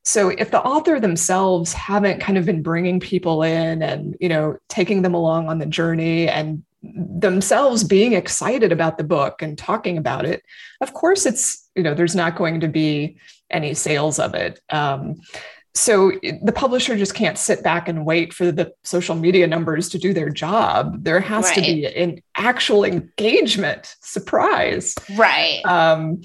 So 0.05 0.29
if 0.29 0.51
the 0.51 0.61
author 0.61 0.99
themselves 0.99 1.73
haven't 1.73 2.19
kind 2.19 2.37
of 2.37 2.45
been 2.45 2.61
bringing 2.63 2.99
people 2.99 3.43
in 3.43 3.83
and, 3.83 4.15
you 4.19 4.29
know, 4.29 4.57
taking 4.67 5.01
them 5.01 5.13
along 5.13 5.49
on 5.49 5.59
the 5.59 5.65
journey 5.65 6.27
and 6.27 6.63
themselves 6.81 7.83
being 7.83 8.13
excited 8.13 8.71
about 8.71 8.97
the 8.97 9.03
book 9.03 9.41
and 9.41 9.57
talking 9.57 9.97
about 9.97 10.25
it, 10.25 10.41
of 10.81 10.93
course, 10.93 11.25
it's, 11.25 11.69
you 11.75 11.83
know, 11.83 11.93
there's 11.93 12.15
not 12.15 12.37
going 12.37 12.61
to 12.61 12.67
be 12.67 13.17
any 13.51 13.73
sales 13.73 14.19
of 14.19 14.33
it. 14.33 14.59
Um, 14.69 15.21
so 15.75 16.11
the 16.41 16.51
publisher 16.51 16.97
just 16.97 17.13
can't 17.13 17.37
sit 17.37 17.63
back 17.63 17.87
and 17.87 18.05
wait 18.05 18.33
for 18.33 18.51
the 18.51 18.73
social 18.83 19.15
media 19.15 19.47
numbers 19.47 19.89
to 19.89 19.99
do 19.99 20.13
their 20.13 20.29
job. 20.29 21.03
There 21.03 21.19
has 21.19 21.45
right. 21.45 21.55
to 21.55 21.61
be 21.61 21.85
an 21.85 22.21
actual 22.35 22.83
engagement. 22.83 23.95
Surprise. 24.01 24.95
Right. 25.15 25.61
Um, 25.65 26.21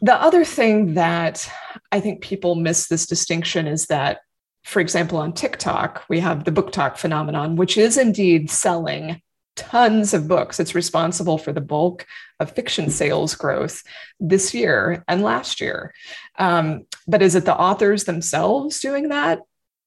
the 0.00 0.14
other 0.14 0.44
thing 0.44 0.94
that 0.94 1.48
I 1.94 2.00
think 2.00 2.22
people 2.22 2.56
miss 2.56 2.88
this 2.88 3.06
distinction 3.06 3.68
is 3.68 3.86
that, 3.86 4.18
for 4.64 4.80
example, 4.80 5.16
on 5.18 5.32
TikTok, 5.32 6.04
we 6.08 6.18
have 6.18 6.42
the 6.42 6.50
BookTok 6.50 6.96
phenomenon, 6.96 7.54
which 7.54 7.78
is 7.78 7.96
indeed 7.96 8.50
selling 8.50 9.22
tons 9.54 10.12
of 10.12 10.26
books. 10.26 10.58
It's 10.58 10.74
responsible 10.74 11.38
for 11.38 11.52
the 11.52 11.60
bulk 11.60 12.04
of 12.40 12.50
fiction 12.50 12.90
sales 12.90 13.36
growth 13.36 13.84
this 14.18 14.52
year 14.52 15.04
and 15.06 15.22
last 15.22 15.60
year. 15.60 15.94
Um, 16.36 16.88
but 17.06 17.22
is 17.22 17.36
it 17.36 17.44
the 17.44 17.56
authors 17.56 18.02
themselves 18.02 18.80
doing 18.80 19.10
that? 19.10 19.38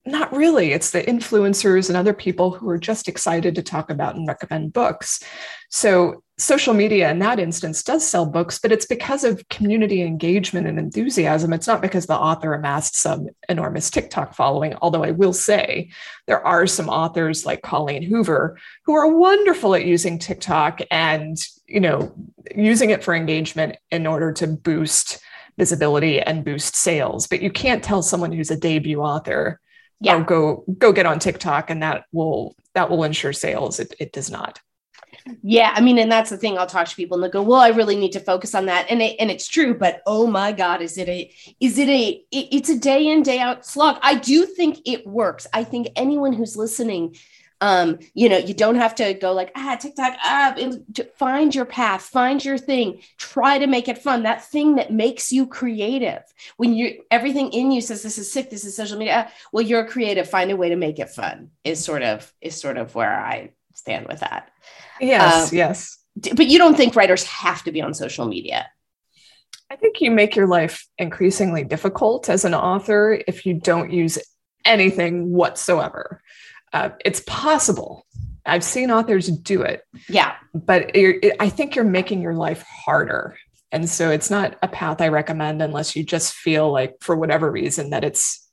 Not 0.08 0.34
really. 0.34 0.72
It's 0.72 0.92
the 0.92 1.04
influencers 1.04 1.90
and 1.90 1.98
other 1.98 2.14
people 2.14 2.52
who 2.52 2.70
are 2.70 2.78
just 2.78 3.10
excited 3.10 3.56
to 3.56 3.62
talk 3.62 3.90
about 3.90 4.16
and 4.16 4.26
recommend 4.26 4.72
books. 4.72 5.22
So 5.70 6.24
social 6.38 6.74
media 6.74 7.12
in 7.12 7.20
that 7.20 7.42
instance 7.42 7.84
does 7.84 8.08
sell 8.08 8.26
books, 8.26 8.58
but 8.58 8.72
it's 8.72 8.86
because 8.86 9.26
of 9.26 9.46
community 9.50 10.02
engagement 10.02 10.66
and 10.66 10.80
enthusiasm. 10.80 11.52
It's 11.52 11.68
not 11.68 11.82
because 11.82 12.06
the 12.06 12.16
author 12.16 12.54
amassed 12.54 12.96
some 12.96 13.28
enormous 13.50 13.90
TikTok 13.90 14.34
following. 14.34 14.76
Although 14.82 15.04
I 15.04 15.12
will 15.12 15.34
say 15.34 15.90
there 16.26 16.46
are 16.46 16.68
some 16.68 16.88
authors 16.88 17.46
like 17.46 17.62
Colleen 17.62 18.02
Hoover 18.02 18.58
who 18.86 18.94
are 18.94 19.14
wonderful 19.14 19.76
at 19.76 19.84
using 19.84 20.20
TikTok 20.20 20.80
and, 20.90 21.38
you 21.68 21.82
know, 21.82 22.14
using 22.56 22.92
it 22.92 23.04
for 23.04 23.14
engagement 23.14 23.76
in 23.92 24.08
order 24.08 24.32
to 24.32 24.48
boost 24.48 25.20
visibility 25.58 26.22
and 26.22 26.46
boost 26.46 26.78
sales. 26.78 27.28
But 27.28 27.42
you 27.42 27.52
can't 27.52 27.84
tell 27.84 28.02
someone 28.02 28.32
who's 28.32 28.52
a 28.52 28.58
debut 28.58 29.02
author, 29.02 29.60
yeah. 30.00 30.16
oh, 30.16 30.24
go 30.24 30.64
go 30.78 30.92
get 30.92 31.06
on 31.06 31.20
TikTok 31.20 31.70
and 31.70 31.84
that 31.84 32.06
will 32.12 32.56
that 32.74 32.90
will 32.90 33.04
ensure 33.04 33.34
sales. 33.34 33.80
It, 33.80 33.94
it 34.00 34.14
does 34.14 34.30
not. 34.30 34.60
Yeah, 35.44 35.74
I 35.76 35.82
mean, 35.82 35.98
and 35.98 36.12
that's 36.12 36.30
the 36.30 36.38
thing. 36.38 36.58
I'll 36.58 36.68
talk 36.68 36.88
to 36.88 36.96
people 36.96 37.16
and 37.16 37.24
they 37.24 37.30
go, 37.30 37.42
"Well, 37.42 37.60
I 37.60 37.70
really 37.70 37.96
need 37.96 38.12
to 38.14 38.20
focus 38.20 38.56
on 38.56 38.66
that," 38.68 38.88
and 38.90 39.02
it, 39.02 39.16
and 39.20 39.30
it's 39.30 39.48
true. 39.48 39.74
But 39.74 40.02
oh 40.06 40.28
my 40.28 40.52
God, 40.52 40.82
is 40.82 40.98
it 40.98 41.10
a 41.10 41.32
is 41.60 41.78
it 41.78 41.90
a 41.90 42.24
it, 42.32 42.48
it's 42.52 42.70
a 42.70 42.78
day 42.78 43.08
in 43.08 43.24
day 43.24 43.40
out 43.40 43.66
slog? 43.66 43.98
I 44.02 44.16
do 44.16 44.46
think 44.46 44.80
it 44.86 45.06
works. 45.06 45.48
I 45.54 45.64
think 45.64 45.90
anyone 45.96 46.34
who's 46.34 46.56
listening, 46.56 47.16
um, 47.60 48.00
you 48.14 48.30
know, 48.30 48.38
you 48.38 48.54
don't 48.54 48.76
have 48.76 48.96
to 48.96 49.14
go 49.14 49.34
like 49.34 49.52
ah 49.56 49.78
TikTok 49.80 50.16
ah. 50.24 50.56
Find 51.16 51.54
your 51.54 51.66
path, 51.66 52.04
find 52.04 52.44
your 52.44 52.58
thing. 52.58 53.02
Try 53.18 53.58
to 53.58 53.68
make 53.68 53.88
it 53.88 53.98
fun. 53.98 54.24
That 54.24 54.46
thing 54.46 54.76
that 54.76 54.92
makes 54.92 55.32
you 55.32 55.48
creative. 55.48 56.22
When 56.58 56.74
you 56.74 57.04
everything 57.10 57.52
in 57.52 57.72
you 57.72 57.82
says 57.82 58.04
this 58.04 58.18
is 58.18 58.32
sick, 58.32 58.50
this 58.50 58.66
is 58.66 58.76
social 58.76 58.98
media. 58.98 59.32
Well, 59.52 59.66
you're 59.66 59.88
creative. 59.88 60.30
Find 60.30 60.52
a 60.52 60.56
way 60.56 60.70
to 60.70 60.76
make 60.76 61.00
it 61.00 61.10
fun. 61.10 61.50
Is 61.64 61.84
sort 61.84 62.04
of 62.04 62.32
is 62.42 62.60
sort 62.60 62.78
of 62.78 62.94
where 62.94 63.20
I 63.20 63.52
stand 63.74 64.08
with 64.08 64.20
that. 64.20 64.52
Yes, 65.00 65.52
um, 65.52 65.58
yes. 65.58 65.98
But 66.16 66.48
you 66.48 66.58
don't 66.58 66.76
think 66.76 66.96
writers 66.96 67.24
have 67.26 67.64
to 67.64 67.72
be 67.72 67.82
on 67.82 67.94
social 67.94 68.28
media? 68.28 68.68
I 69.70 69.76
think 69.76 70.00
you 70.02 70.12
make 70.12 70.36
your 70.36 70.48
life 70.48 70.88
increasingly 70.98 71.64
difficult 71.64 72.30
as 72.30 72.46
an 72.46 72.54
author 72.54 73.22
if 73.28 73.46
you 73.46 73.54
don't 73.54 73.92
use 73.92 74.18
anything 74.66 75.32
whatsoever. 75.32 76.22
Uh, 76.74 76.90
it's 77.04 77.22
possible. 77.26 78.06
I've 78.46 78.64
seen 78.64 78.92
authors 78.92 79.28
do 79.28 79.62
it. 79.62 79.84
Yeah. 80.08 80.36
But 80.54 80.92
I 80.96 81.50
think 81.50 81.76
you're 81.76 81.86
making 81.86 82.22
your 82.22 82.34
life 82.34 82.64
harder. 82.64 83.38
And 83.72 83.90
so 83.90 84.10
it's 84.10 84.30
not 84.30 84.58
a 84.62 84.68
path 84.68 85.02
I 85.02 85.10
recommend 85.10 85.62
unless 85.62 85.96
you 85.96 86.04
just 86.04 86.34
feel 86.34 86.72
like, 86.72 86.96
for 87.02 87.16
whatever 87.16 87.52
reason, 87.52 87.90
that 87.90 88.04
it's 88.04 88.48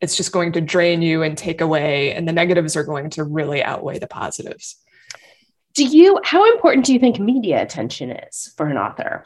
it's 0.00 0.16
just 0.16 0.32
going 0.32 0.52
to 0.52 0.60
drain 0.60 1.02
you 1.02 1.22
and 1.22 1.36
take 1.36 1.60
away 1.60 2.12
and 2.12 2.26
the 2.26 2.32
negatives 2.32 2.76
are 2.76 2.84
going 2.84 3.10
to 3.10 3.24
really 3.24 3.62
outweigh 3.62 3.98
the 3.98 4.06
positives 4.06 4.76
do 5.74 5.84
you 5.84 6.18
how 6.24 6.50
important 6.52 6.86
do 6.86 6.92
you 6.92 6.98
think 6.98 7.18
media 7.18 7.62
attention 7.62 8.10
is 8.10 8.52
for 8.56 8.66
an 8.66 8.76
author 8.76 9.24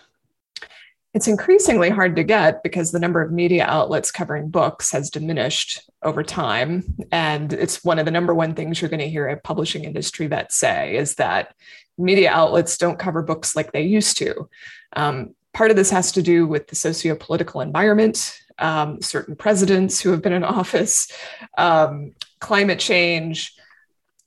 it's 1.14 1.28
increasingly 1.28 1.90
hard 1.90 2.16
to 2.16 2.24
get 2.24 2.62
because 2.62 2.90
the 2.90 2.98
number 2.98 3.20
of 3.20 3.32
media 3.32 3.66
outlets 3.66 4.10
covering 4.10 4.48
books 4.48 4.90
has 4.92 5.10
diminished 5.10 5.80
over 6.02 6.22
time. 6.22 6.84
And 7.12 7.52
it's 7.52 7.84
one 7.84 7.98
of 7.98 8.06
the 8.06 8.10
number 8.10 8.34
one 8.34 8.54
things 8.54 8.80
you're 8.80 8.88
going 8.90 9.00
to 9.00 9.08
hear 9.08 9.28
a 9.28 9.36
publishing 9.38 9.84
industry 9.84 10.26
vet 10.26 10.52
say 10.52 10.96
is 10.96 11.16
that 11.16 11.54
media 11.98 12.30
outlets 12.30 12.78
don't 12.78 12.98
cover 12.98 13.22
books 13.22 13.54
like 13.54 13.72
they 13.72 13.82
used 13.82 14.16
to. 14.18 14.48
Um, 14.94 15.34
part 15.52 15.70
of 15.70 15.76
this 15.76 15.90
has 15.90 16.12
to 16.12 16.22
do 16.22 16.46
with 16.46 16.68
the 16.68 16.76
socio-political 16.76 17.60
environment 17.60 18.42
um, 18.58 19.02
certain 19.02 19.36
presidents 19.36 20.00
who 20.00 20.10
have 20.10 20.22
been 20.22 20.32
in 20.32 20.44
office, 20.60 21.10
um, 21.58 22.14
climate 22.40 22.78
change, 22.78 23.54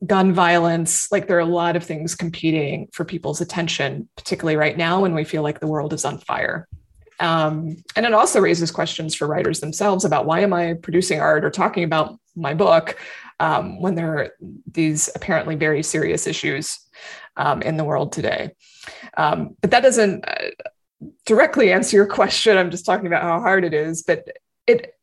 gun 0.06 0.34
violence. 0.34 1.12
Like 1.12 1.28
there 1.28 1.38
are 1.38 1.42
a 1.42 1.46
lot 1.46 1.76
of 1.76 1.84
things 1.84 2.16
competing 2.16 2.90
for 2.92 3.06
people's 3.06 3.42
attention, 3.42 4.10
particularly 4.18 4.58
right 4.58 4.78
now 4.78 5.02
when 5.02 5.14
we 5.14 5.24
feel 5.24 5.44
like 5.44 5.60
the 5.60 5.68
world 5.68 5.94
is 5.94 6.06
on 6.06 6.18
fire. 6.20 6.68
Um, 7.20 7.78
and 7.96 8.06
it 8.06 8.14
also 8.14 8.42
raises 8.42 8.72
questions 8.72 9.16
for 9.16 9.28
writers 9.28 9.62
themselves 9.62 10.04
about 10.04 10.26
why 10.26 10.42
am 10.42 10.54
I 10.54 10.74
producing 10.74 11.20
art 11.20 11.46
or 11.46 11.50
talking 11.50 11.84
about 11.84 12.20
my 12.36 12.54
book 12.54 12.98
um, 13.40 13.80
when 13.80 13.96
there 13.96 14.18
are 14.18 14.30
these 14.72 15.10
apparently 15.16 15.56
very 15.56 15.82
serious 15.82 16.28
issues 16.28 16.80
um, 17.38 17.62
in 17.62 17.78
the 17.78 17.84
world 17.84 18.12
today. 18.12 18.52
Um, 19.18 19.56
but 19.62 19.72
that 19.72 19.84
doesn't 19.84 20.26
uh, 20.28 20.50
directly 21.26 21.72
answer 21.72 21.96
your 21.96 22.08
question. 22.20 22.58
I'm 22.58 22.72
just 22.72 22.86
talking 22.86 23.08
about 23.08 23.24
how 23.24 23.40
hard 23.40 23.64
it 23.64 23.74
is, 23.74 24.04
but 24.04 24.28
it 24.68 24.94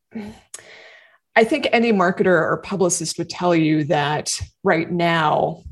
I 1.35 1.43
think 1.43 1.67
any 1.71 1.91
marketer 1.91 2.39
or 2.39 2.61
publicist 2.63 3.17
would 3.17 3.29
tell 3.29 3.55
you 3.55 3.85
that 3.85 4.39
right 4.63 4.89
now 4.89 5.63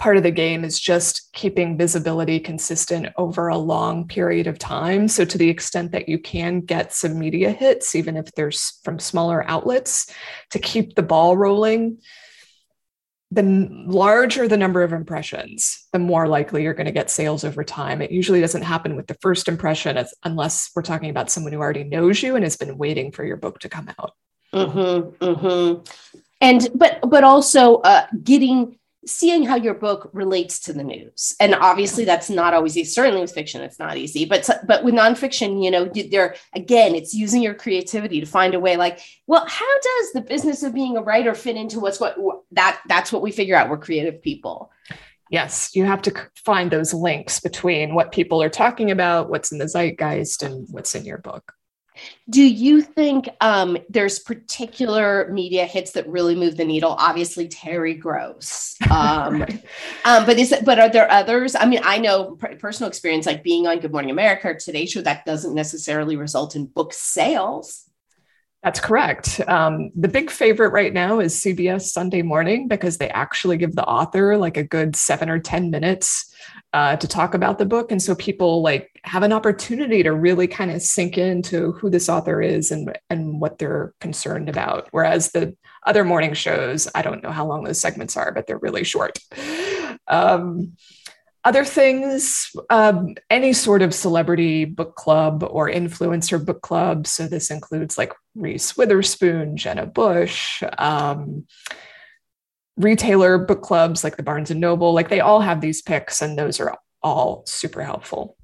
part 0.00 0.16
of 0.16 0.22
the 0.22 0.30
game 0.30 0.64
is 0.64 0.80
just 0.80 1.30
keeping 1.34 1.76
visibility 1.76 2.40
consistent 2.40 3.08
over 3.18 3.48
a 3.48 3.58
long 3.58 4.08
period 4.08 4.46
of 4.46 4.58
time. 4.58 5.06
So, 5.08 5.26
to 5.26 5.38
the 5.38 5.50
extent 5.50 5.92
that 5.92 6.08
you 6.08 6.18
can 6.18 6.60
get 6.60 6.94
some 6.94 7.18
media 7.18 7.50
hits, 7.52 7.94
even 7.94 8.16
if 8.16 8.32
they're 8.32 8.50
from 8.82 8.98
smaller 8.98 9.44
outlets, 9.46 10.12
to 10.50 10.58
keep 10.58 10.94
the 10.94 11.02
ball 11.02 11.36
rolling, 11.36 11.98
the 13.30 13.42
larger 13.86 14.48
the 14.48 14.56
number 14.56 14.82
of 14.82 14.94
impressions, 14.94 15.86
the 15.92 15.98
more 15.98 16.26
likely 16.26 16.62
you're 16.62 16.74
going 16.74 16.86
to 16.86 16.92
get 16.92 17.10
sales 17.10 17.44
over 17.44 17.62
time. 17.62 18.00
It 18.00 18.10
usually 18.10 18.40
doesn't 18.40 18.62
happen 18.62 18.96
with 18.96 19.06
the 19.06 19.18
first 19.20 19.48
impression 19.48 20.02
unless 20.24 20.70
we're 20.74 20.82
talking 20.82 21.10
about 21.10 21.30
someone 21.30 21.52
who 21.52 21.60
already 21.60 21.84
knows 21.84 22.22
you 22.22 22.34
and 22.34 22.44
has 22.44 22.56
been 22.56 22.78
waiting 22.78 23.12
for 23.12 23.24
your 23.24 23.36
book 23.36 23.60
to 23.60 23.68
come 23.68 23.88
out. 23.98 24.14
Mm-hmm, 24.54 25.24
mm-hmm. 25.24 25.82
And 26.40 26.68
but 26.74 27.00
but 27.08 27.24
also 27.24 27.76
uh, 27.76 28.06
getting 28.22 28.78
seeing 29.06 29.44
how 29.44 29.56
your 29.56 29.74
book 29.74 30.10
relates 30.12 30.60
to 30.60 30.72
the 30.72 30.84
news. 30.84 31.34
And 31.40 31.54
obviously 31.54 32.04
that's 32.04 32.28
not 32.28 32.52
always 32.52 32.76
easy. 32.76 32.90
Certainly 32.90 33.22
with 33.22 33.32
fiction 33.32 33.62
it's 33.62 33.78
not 33.78 33.96
easy. 33.96 34.24
But 34.24 34.48
but 34.66 34.84
with 34.84 34.94
nonfiction 34.94 35.62
you 35.64 35.70
know 35.70 35.86
there 36.10 36.34
again 36.54 36.94
it's 36.94 37.14
using 37.14 37.42
your 37.42 37.54
creativity 37.54 38.20
to 38.20 38.26
find 38.26 38.54
a 38.54 38.60
way 38.60 38.76
like 38.76 39.00
well 39.26 39.44
how 39.46 39.80
does 39.80 40.12
the 40.12 40.20
business 40.20 40.62
of 40.62 40.74
being 40.74 40.96
a 40.96 41.02
writer 41.02 41.34
fit 41.34 41.56
into 41.56 41.80
what's 41.80 42.00
what 42.00 42.16
that 42.52 42.80
that's 42.88 43.12
what 43.12 43.22
we 43.22 43.32
figure 43.32 43.56
out. 43.56 43.70
We're 43.70 43.78
creative 43.78 44.22
people. 44.22 44.70
Yes 45.30 45.70
you 45.74 45.84
have 45.84 46.02
to 46.02 46.28
find 46.34 46.70
those 46.70 46.92
links 46.92 47.40
between 47.40 47.94
what 47.94 48.12
people 48.12 48.42
are 48.42 48.50
talking 48.50 48.90
about 48.90 49.30
what's 49.30 49.52
in 49.52 49.58
the 49.58 49.68
zeitgeist 49.68 50.42
and 50.42 50.66
what's 50.70 50.94
in 50.94 51.04
your 51.04 51.18
book 51.18 51.54
do 52.28 52.42
you 52.42 52.80
think 52.82 53.28
um, 53.40 53.76
there's 53.88 54.18
particular 54.18 55.28
media 55.32 55.66
hits 55.66 55.92
that 55.92 56.08
really 56.08 56.34
move 56.34 56.56
the 56.56 56.64
needle? 56.64 56.94
Obviously, 56.98 57.48
Terry 57.48 57.94
Gross, 57.94 58.76
um, 58.90 59.42
right. 59.42 59.64
um, 60.04 60.26
but 60.26 60.38
is 60.38 60.52
it, 60.52 60.64
but 60.64 60.78
are 60.78 60.88
there 60.88 61.10
others? 61.10 61.54
I 61.54 61.66
mean, 61.66 61.80
I 61.84 61.98
know 61.98 62.36
personal 62.58 62.88
experience 62.88 63.26
like 63.26 63.42
being 63.42 63.66
on 63.66 63.80
Good 63.80 63.92
Morning 63.92 64.10
America 64.10 64.48
or 64.48 64.54
Today 64.54 64.86
Show 64.86 65.00
that 65.02 65.24
doesn't 65.24 65.54
necessarily 65.54 66.16
result 66.16 66.56
in 66.56 66.66
book 66.66 66.92
sales. 66.92 67.89
That's 68.62 68.80
correct. 68.80 69.40
Um, 69.48 69.90
the 69.94 70.08
big 70.08 70.30
favorite 70.30 70.68
right 70.68 70.92
now 70.92 71.18
is 71.18 71.34
CBS 71.34 71.82
Sunday 71.82 72.20
Morning 72.20 72.68
because 72.68 72.98
they 72.98 73.08
actually 73.08 73.56
give 73.56 73.74
the 73.74 73.86
author 73.86 74.36
like 74.36 74.58
a 74.58 74.62
good 74.62 74.96
seven 74.96 75.30
or 75.30 75.38
10 75.38 75.70
minutes 75.70 76.30
uh, 76.74 76.96
to 76.96 77.08
talk 77.08 77.32
about 77.32 77.58
the 77.58 77.64
book. 77.64 77.90
And 77.90 78.02
so 78.02 78.14
people 78.14 78.62
like 78.62 78.90
have 79.04 79.22
an 79.22 79.32
opportunity 79.32 80.02
to 80.02 80.12
really 80.12 80.46
kind 80.46 80.70
of 80.70 80.82
sink 80.82 81.16
into 81.16 81.72
who 81.72 81.88
this 81.88 82.10
author 82.10 82.42
is 82.42 82.70
and, 82.70 82.96
and 83.08 83.40
what 83.40 83.58
they're 83.58 83.94
concerned 83.98 84.50
about. 84.50 84.88
Whereas 84.90 85.32
the 85.32 85.56
other 85.86 86.04
morning 86.04 86.34
shows, 86.34 86.86
I 86.94 87.00
don't 87.00 87.22
know 87.22 87.32
how 87.32 87.46
long 87.46 87.64
those 87.64 87.80
segments 87.80 88.14
are, 88.16 88.30
but 88.30 88.46
they're 88.46 88.58
really 88.58 88.84
short. 88.84 89.18
Um, 90.06 90.74
other 91.44 91.64
things, 91.64 92.50
um, 92.68 93.14
any 93.30 93.54
sort 93.54 93.80
of 93.80 93.94
celebrity 93.94 94.66
book 94.66 94.94
club 94.96 95.42
or 95.48 95.70
influencer 95.70 96.44
book 96.44 96.60
club. 96.60 97.06
So 97.06 97.26
this 97.26 97.50
includes 97.50 97.96
like 97.96 98.12
Reese 98.34 98.76
Witherspoon, 98.76 99.56
Jenna 99.56 99.86
Bush, 99.86 100.62
um, 100.78 101.46
retailer 102.76 103.38
book 103.38 103.62
clubs 103.62 104.02
like 104.04 104.16
the 104.16 104.22
Barnes 104.22 104.50
and 104.50 104.60
Noble, 104.60 104.94
like 104.94 105.08
they 105.08 105.20
all 105.20 105.40
have 105.40 105.60
these 105.60 105.82
picks, 105.82 106.22
and 106.22 106.38
those 106.38 106.60
are 106.60 106.78
all 107.02 107.42
super 107.46 107.82
helpful. 107.82 108.36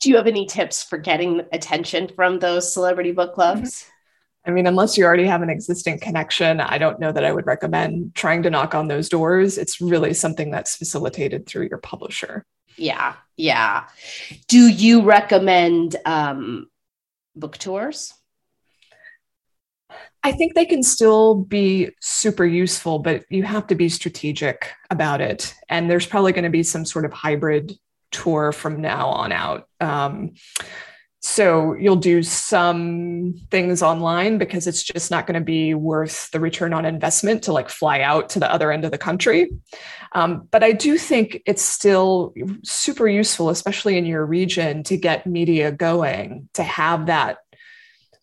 Do 0.00 0.10
you 0.10 0.16
have 0.16 0.26
any 0.26 0.46
tips 0.46 0.82
for 0.82 0.96
getting 0.96 1.42
attention 1.52 2.08
from 2.14 2.38
those 2.38 2.72
celebrity 2.72 3.12
book 3.12 3.34
clubs? 3.34 3.86
I 4.46 4.50
mean, 4.50 4.66
unless 4.66 4.96
you 4.96 5.04
already 5.04 5.26
have 5.26 5.42
an 5.42 5.50
existing 5.50 5.98
connection, 5.98 6.60
I 6.60 6.78
don't 6.78 7.00
know 7.00 7.12
that 7.12 7.24
I 7.24 7.32
would 7.32 7.46
recommend 7.46 8.14
trying 8.14 8.44
to 8.44 8.50
knock 8.50 8.74
on 8.74 8.88
those 8.88 9.08
doors. 9.08 9.58
It's 9.58 9.80
really 9.80 10.14
something 10.14 10.50
that's 10.50 10.76
facilitated 10.76 11.46
through 11.46 11.68
your 11.68 11.78
publisher. 11.78 12.46
Yeah, 12.76 13.14
yeah. 13.36 13.88
Do 14.46 14.68
you 14.68 15.02
recommend 15.02 15.96
um, 16.06 16.68
book 17.34 17.58
tours? 17.58 18.14
I 20.28 20.32
think 20.32 20.54
they 20.54 20.66
can 20.66 20.82
still 20.82 21.36
be 21.36 21.90
super 22.02 22.44
useful, 22.44 22.98
but 22.98 23.24
you 23.30 23.44
have 23.44 23.66
to 23.68 23.74
be 23.74 23.88
strategic 23.88 24.70
about 24.90 25.22
it. 25.22 25.54
And 25.70 25.90
there's 25.90 26.04
probably 26.04 26.32
going 26.32 26.44
to 26.44 26.50
be 26.50 26.62
some 26.62 26.84
sort 26.84 27.06
of 27.06 27.14
hybrid 27.14 27.78
tour 28.10 28.52
from 28.52 28.82
now 28.82 29.08
on 29.08 29.32
out. 29.32 29.68
Um, 29.80 30.34
so 31.20 31.72
you'll 31.72 31.96
do 31.96 32.22
some 32.22 33.36
things 33.50 33.82
online 33.82 34.36
because 34.36 34.66
it's 34.66 34.82
just 34.82 35.10
not 35.10 35.26
going 35.26 35.40
to 35.40 35.44
be 35.44 35.72
worth 35.72 36.30
the 36.30 36.40
return 36.40 36.74
on 36.74 36.84
investment 36.84 37.44
to 37.44 37.52
like 37.54 37.70
fly 37.70 38.02
out 38.02 38.28
to 38.30 38.38
the 38.38 38.52
other 38.52 38.70
end 38.70 38.84
of 38.84 38.90
the 38.90 38.98
country. 38.98 39.50
Um, 40.12 40.46
but 40.50 40.62
I 40.62 40.72
do 40.72 40.98
think 40.98 41.42
it's 41.46 41.62
still 41.62 42.34
super 42.64 43.08
useful, 43.08 43.48
especially 43.48 43.96
in 43.96 44.04
your 44.04 44.26
region, 44.26 44.82
to 44.84 44.98
get 44.98 45.26
media 45.26 45.72
going, 45.72 46.50
to 46.52 46.62
have 46.62 47.06
that 47.06 47.38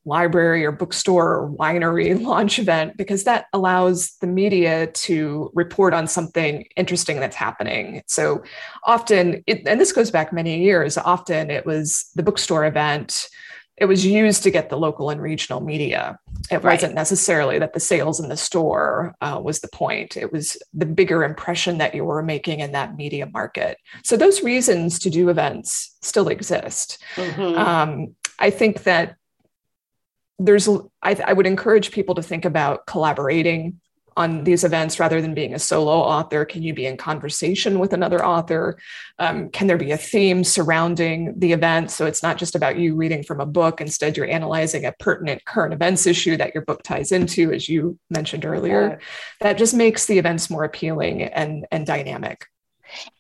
library 0.06 0.65
or 0.65 0.72
bookstore 0.72 1.34
or 1.36 1.52
winery 1.52 2.22
launch 2.24 2.60
event 2.60 2.96
because 2.98 3.24
that 3.24 3.46
allows 3.54 4.15
the 4.22 4.28
media 4.28 4.88
to 4.88 5.52
report 5.54 5.94
on 5.94 6.08
something 6.08 6.65
interesting 6.78 7.20
that's 7.20 7.36
happening. 7.36 8.02
So 8.08 8.44
often, 8.84 9.44
it, 9.48 9.68
and 9.68 9.82
this 9.82 9.91
goes 9.91 10.12
back 10.12 10.32
many 10.32 10.62
years, 10.62 10.98
often 10.98 11.50
it 11.50 11.65
was 11.65 12.10
the 12.15 12.24
bookstore 12.24 12.65
event. 12.65 13.28
It 13.78 13.86
was 13.86 14.06
used 14.06 14.44
to 14.44 14.52
get 14.52 14.70
the 14.70 14.78
local 14.78 15.10
and 15.10 15.22
regional 15.22 15.60
media. 15.60 16.18
It 16.50 16.63
right. 16.63 16.76
wasn't 16.76 16.94
necessarily 16.94 17.60
that 17.60 17.74
the 17.74 17.82
sales 17.82 18.22
in 18.22 18.30
the 18.30 18.38
store 18.38 19.13
uh, 19.20 19.41
was 19.44 19.60
the 19.60 19.68
point. 19.68 20.15
It 20.15 20.32
was 20.32 20.56
the 20.74 20.86
bigger 20.86 21.26
impression 21.26 21.78
that 21.80 21.94
you 21.94 22.06
were 22.06 22.24
making 22.24 22.62
in 22.62 22.72
that 22.72 22.96
media 22.96 23.26
market. 23.26 23.78
So 24.04 24.15
those 24.15 24.44
reasons 24.44 24.98
to 25.00 25.10
do 25.10 25.28
events 25.28 25.98
still 26.02 26.30
exist. 26.30 27.04
Mm-hmm. 27.15 27.58
Um, 27.58 28.15
I 28.39 28.50
think 28.50 28.84
that 28.84 29.18
there's 30.39 30.67
I, 31.02 31.15
I 31.26 31.34
would 31.34 31.48
encourage 31.48 31.91
people 31.91 32.15
to 32.15 32.24
think 32.24 32.45
about 32.45 32.86
collaborating 32.86 33.80
on 34.17 34.45
these 34.45 34.63
events 34.63 35.00
rather 35.00 35.21
than 35.21 35.34
being 35.34 35.54
a 35.54 35.60
solo 35.60 35.91
author? 35.91 36.45
Can 36.45 36.63
you 36.63 36.74
be 36.74 36.86
in 36.86 36.95
conversation 36.95 37.80
with 37.80 37.91
another 37.91 38.26
author? 38.26 38.78
Um, 39.19 39.50
can 39.50 39.67
there 39.67 39.78
be 39.78 39.91
a 39.91 39.98
theme 39.98 40.43
surrounding 40.43 41.34
the 41.38 41.52
event? 41.52 41.91
So 41.91 42.06
it's 42.06 42.24
not 42.24 42.38
just 42.38 42.56
about 42.56 42.78
you 42.78 42.95
reading 42.95 43.24
from 43.24 43.41
a 43.41 43.45
book. 43.45 43.82
Instead, 43.82 44.15
you're 44.15 44.30
analyzing 44.30 44.86
a 44.86 44.93
pertinent 44.93 45.43
current 45.45 45.74
events 45.74 46.08
issue 46.08 46.38
that 46.38 46.54
your 46.54 46.63
book 46.63 46.84
ties 46.84 47.12
into, 47.12 47.52
as 47.52 47.67
you 47.67 48.00
mentioned 48.10 48.45
earlier. 48.45 48.89
Yeah. 48.89 48.98
That 49.41 49.58
just 49.58 49.74
makes 49.74 50.06
the 50.06 50.17
events 50.17 50.50
more 50.50 50.63
appealing 50.63 51.24
and, 51.24 51.67
and 51.71 51.86
dynamic. 51.86 52.45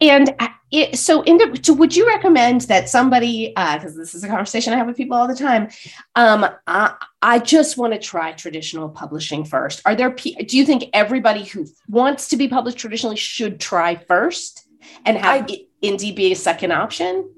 And 0.01 0.33
it, 0.71 0.97
so, 0.97 1.21
in, 1.23 1.63
so, 1.63 1.73
would 1.73 1.95
you 1.95 2.07
recommend 2.07 2.61
that 2.61 2.89
somebody, 2.89 3.49
because 3.49 3.95
uh, 3.95 3.99
this 3.99 4.13
is 4.13 4.23
a 4.23 4.27
conversation 4.27 4.73
I 4.73 4.77
have 4.77 4.87
with 4.87 4.97
people 4.97 5.17
all 5.17 5.27
the 5.27 5.35
time, 5.35 5.69
um, 6.15 6.45
I, 6.67 6.95
I 7.21 7.39
just 7.39 7.77
want 7.77 7.93
to 7.93 7.99
try 7.99 8.31
traditional 8.33 8.89
publishing 8.89 9.45
first. 9.45 9.81
Are 9.85 9.95
there? 9.95 10.09
Do 10.09 10.57
you 10.57 10.65
think 10.65 10.85
everybody 10.93 11.43
who 11.43 11.67
wants 11.87 12.27
to 12.29 12.37
be 12.37 12.47
published 12.47 12.77
traditionally 12.77 13.15
should 13.15 13.59
try 13.59 13.95
first 13.95 14.67
and 15.05 15.17
have 15.17 15.49
I, 15.49 15.65
indie 15.83 16.15
be 16.15 16.31
a 16.31 16.35
second 16.35 16.71
option? 16.71 17.29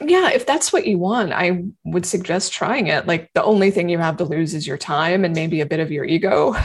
Yeah, 0.00 0.30
if 0.30 0.46
that's 0.46 0.72
what 0.72 0.86
you 0.86 0.98
want, 0.98 1.32
I 1.32 1.64
would 1.84 2.06
suggest 2.06 2.52
trying 2.52 2.86
it. 2.86 3.06
Like 3.06 3.30
the 3.34 3.42
only 3.42 3.70
thing 3.70 3.88
you 3.88 3.98
have 3.98 4.16
to 4.18 4.24
lose 4.24 4.54
is 4.54 4.66
your 4.66 4.78
time 4.78 5.24
and 5.24 5.34
maybe 5.34 5.60
a 5.60 5.66
bit 5.66 5.80
of 5.80 5.90
your 5.90 6.04
ego. 6.04 6.54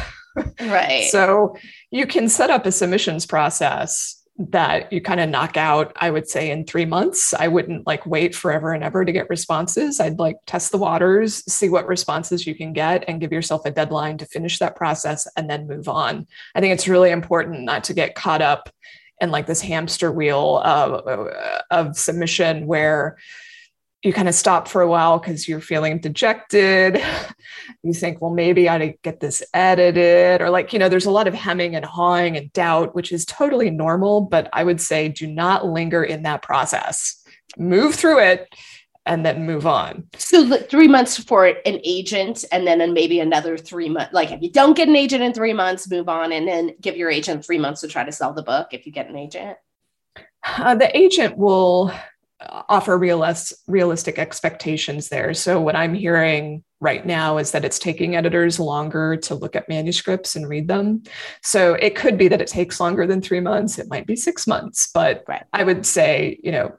Right. 0.59 1.09
so 1.09 1.57
you 1.89 2.05
can 2.05 2.29
set 2.29 2.51
up 2.51 2.67
a 2.67 2.71
submissions 2.71 3.25
process 3.25 4.16
that 4.39 4.93
you 4.93 5.01
kind 5.01 5.19
of 5.19 5.29
knock 5.29 5.57
out, 5.57 5.91
I 5.99 6.11
would 6.11 6.29
say, 6.29 6.51
in 6.51 6.65
three 6.65 6.85
months. 6.85 7.33
I 7.33 7.47
wouldn't 7.47 7.87
like 7.87 8.05
wait 8.05 8.35
forever 8.35 8.71
and 8.71 8.83
ever 8.83 9.03
to 9.03 9.11
get 9.11 9.29
responses. 9.29 9.99
I'd 9.99 10.19
like 10.19 10.37
test 10.45 10.71
the 10.71 10.77
waters, 10.77 11.43
see 11.51 11.69
what 11.69 11.87
responses 11.87 12.45
you 12.45 12.53
can 12.53 12.71
get, 12.71 13.03
and 13.07 13.19
give 13.19 13.31
yourself 13.31 13.65
a 13.65 13.71
deadline 13.71 14.17
to 14.19 14.27
finish 14.27 14.59
that 14.59 14.75
process 14.75 15.27
and 15.35 15.49
then 15.49 15.67
move 15.67 15.89
on. 15.89 16.27
I 16.53 16.61
think 16.61 16.73
it's 16.73 16.87
really 16.87 17.09
important 17.09 17.61
not 17.61 17.83
to 17.85 17.93
get 17.95 18.13
caught 18.13 18.43
up 18.43 18.69
in 19.19 19.31
like 19.31 19.47
this 19.47 19.61
hamster 19.61 20.11
wheel 20.11 20.61
of, 20.63 21.33
of 21.71 21.97
submission 21.97 22.67
where 22.67 23.17
you 24.03 24.13
kind 24.13 24.29
of 24.29 24.35
stop 24.35 24.67
for 24.67 24.81
a 24.81 24.87
while 24.87 25.17
because 25.17 25.47
you're 25.47 25.61
feeling 25.61 25.99
dejected. 25.99 27.01
You 27.83 27.93
think, 27.93 28.21
well, 28.21 28.31
maybe 28.31 28.69
I 28.69 28.97
get 29.03 29.19
this 29.19 29.43
edited, 29.53 30.41
or 30.41 30.49
like, 30.49 30.71
you 30.71 30.79
know, 30.79 30.87
there's 30.87 31.05
a 31.05 31.11
lot 31.11 31.27
of 31.27 31.33
hemming 31.33 31.75
and 31.75 31.83
hawing 31.83 32.37
and 32.37 32.51
doubt, 32.53 32.95
which 32.95 33.11
is 33.11 33.25
totally 33.25 33.69
normal. 33.69 34.21
But 34.21 34.49
I 34.53 34.63
would 34.63 34.79
say 34.79 35.09
do 35.09 35.27
not 35.27 35.65
linger 35.65 36.01
in 36.03 36.23
that 36.23 36.41
process. 36.41 37.21
Move 37.57 37.95
through 37.95 38.19
it 38.19 38.47
and 39.05 39.25
then 39.25 39.45
move 39.45 39.65
on. 39.65 40.07
So 40.17 40.57
three 40.57 40.87
months 40.87 41.21
for 41.21 41.45
an 41.45 41.79
agent, 41.83 42.45
and 42.51 42.67
then 42.67 42.93
maybe 42.93 43.19
another 43.19 43.57
three 43.57 43.89
months. 43.89 44.13
Like 44.13 44.31
if 44.31 44.41
you 44.41 44.51
don't 44.51 44.75
get 44.75 44.87
an 44.87 44.95
agent 44.95 45.23
in 45.23 45.33
three 45.33 45.53
months, 45.53 45.89
move 45.89 46.07
on, 46.07 46.31
and 46.31 46.47
then 46.47 46.75
give 46.79 46.95
your 46.95 47.09
agent 47.09 47.45
three 47.45 47.57
months 47.57 47.81
to 47.81 47.87
try 47.87 48.03
to 48.03 48.11
sell 48.11 48.33
the 48.33 48.43
book. 48.43 48.69
If 48.71 48.85
you 48.85 48.91
get 48.91 49.09
an 49.09 49.17
agent, 49.17 49.57
uh, 50.45 50.75
the 50.75 50.95
agent 50.95 51.37
will 51.37 51.91
offer 52.39 52.97
realist, 52.97 53.53
realistic 53.67 54.19
expectations 54.19 55.09
there. 55.09 55.33
So, 55.33 55.59
what 55.59 55.75
I'm 55.75 55.93
hearing 55.93 56.63
right 56.79 57.05
now 57.05 57.37
is 57.37 57.51
that 57.51 57.65
it's 57.65 57.79
taking 57.79 58.15
editors 58.15 58.59
longer 58.59 59.17
to 59.17 59.35
look 59.35 59.55
at 59.55 59.67
manuscripts 59.67 60.35
and 60.35 60.47
read 60.47 60.67
them. 60.67 61.03
So, 61.41 61.73
it 61.73 61.95
could 61.95 62.17
be 62.17 62.27
that 62.27 62.41
it 62.41 62.47
takes 62.47 62.79
longer 62.79 63.07
than 63.07 63.21
three 63.21 63.39
months, 63.39 63.79
it 63.79 63.89
might 63.89 64.05
be 64.05 64.15
six 64.15 64.45
months, 64.45 64.89
but 64.93 65.23
right. 65.27 65.43
I 65.53 65.63
would 65.63 65.85
say, 65.85 66.39
you 66.43 66.51
know, 66.51 66.77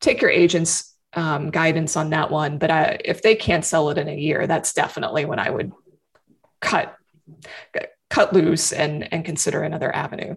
take 0.00 0.20
your 0.20 0.30
agent's 0.30 0.94
um, 1.14 1.50
guidance 1.50 1.96
on 1.96 2.10
that 2.10 2.30
one. 2.30 2.58
But 2.58 2.70
I, 2.70 2.98
if 3.04 3.22
they 3.22 3.34
can't 3.34 3.64
sell 3.64 3.90
it 3.90 3.98
in 3.98 4.08
a 4.08 4.16
year, 4.16 4.46
that's 4.46 4.72
definitely 4.72 5.24
when 5.24 5.38
I 5.38 5.50
would 5.50 5.72
cut 6.60 6.94
cut 8.10 8.32
loose 8.32 8.72
and 8.72 9.12
and 9.12 9.24
consider 9.24 9.62
another 9.62 9.94
avenue. 9.94 10.36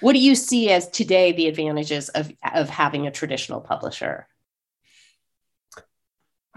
What 0.00 0.12
do 0.12 0.18
you 0.18 0.34
see 0.34 0.70
as 0.70 0.88
today 0.88 1.32
the 1.32 1.48
advantages 1.48 2.08
of, 2.10 2.32
of 2.54 2.68
having 2.68 3.06
a 3.06 3.10
traditional 3.10 3.60
publisher? 3.60 4.26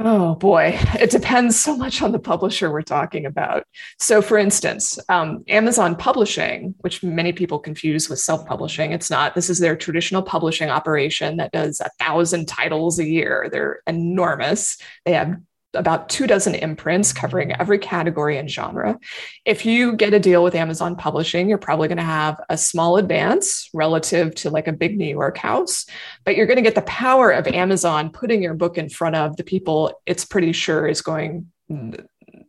Oh 0.01 0.35
boy, 0.35 0.79
it 0.99 1.09
depends 1.09 1.59
so 1.59 1.75
much 1.75 2.01
on 2.01 2.13
the 2.13 2.19
publisher 2.19 2.71
we're 2.71 2.83
talking 2.83 3.25
about. 3.25 3.65
So, 3.99 4.21
for 4.21 4.37
instance, 4.37 4.97
um, 5.09 5.43
Amazon 5.49 5.97
Publishing, 5.97 6.73
which 6.79 7.03
many 7.03 7.33
people 7.33 7.59
confuse 7.59 8.09
with 8.09 8.19
self 8.19 8.45
publishing, 8.45 8.93
it's 8.93 9.09
not. 9.09 9.35
This 9.35 9.49
is 9.49 9.59
their 9.59 9.75
traditional 9.75 10.23
publishing 10.23 10.69
operation 10.69 11.35
that 11.37 11.51
does 11.51 11.81
a 11.81 11.89
thousand 11.99 12.47
titles 12.47 12.97
a 12.97 13.05
year. 13.05 13.49
They're 13.51 13.81
enormous. 13.87 14.77
They 15.03 15.13
have 15.13 15.35
about 15.73 16.09
two 16.09 16.25
dozen 16.25 16.55
imprints 16.55 17.13
covering 17.13 17.51
every 17.53 17.77
category 17.77 18.37
and 18.37 18.49
genre. 18.49 18.99
If 19.45 19.65
you 19.65 19.95
get 19.95 20.13
a 20.13 20.19
deal 20.19 20.43
with 20.43 20.55
Amazon 20.55 20.95
Publishing, 20.95 21.47
you're 21.47 21.57
probably 21.57 21.87
going 21.87 21.97
to 21.97 22.03
have 22.03 22.39
a 22.49 22.57
small 22.57 22.97
advance 22.97 23.69
relative 23.73 24.33
to 24.35 24.49
like 24.49 24.67
a 24.67 24.73
big 24.73 24.97
New 24.97 25.09
York 25.09 25.37
house, 25.37 25.85
but 26.25 26.35
you're 26.35 26.47
going 26.47 26.57
to 26.57 26.63
get 26.63 26.75
the 26.75 26.81
power 26.81 27.29
of 27.31 27.47
Amazon 27.47 28.09
putting 28.09 28.41
your 28.41 28.55
book 28.55 28.77
in 28.77 28.89
front 28.89 29.15
of 29.15 29.37
the 29.37 29.43
people 29.43 29.93
it's 30.05 30.25
pretty 30.25 30.51
sure 30.53 30.87
is 30.87 31.01
going 31.01 31.47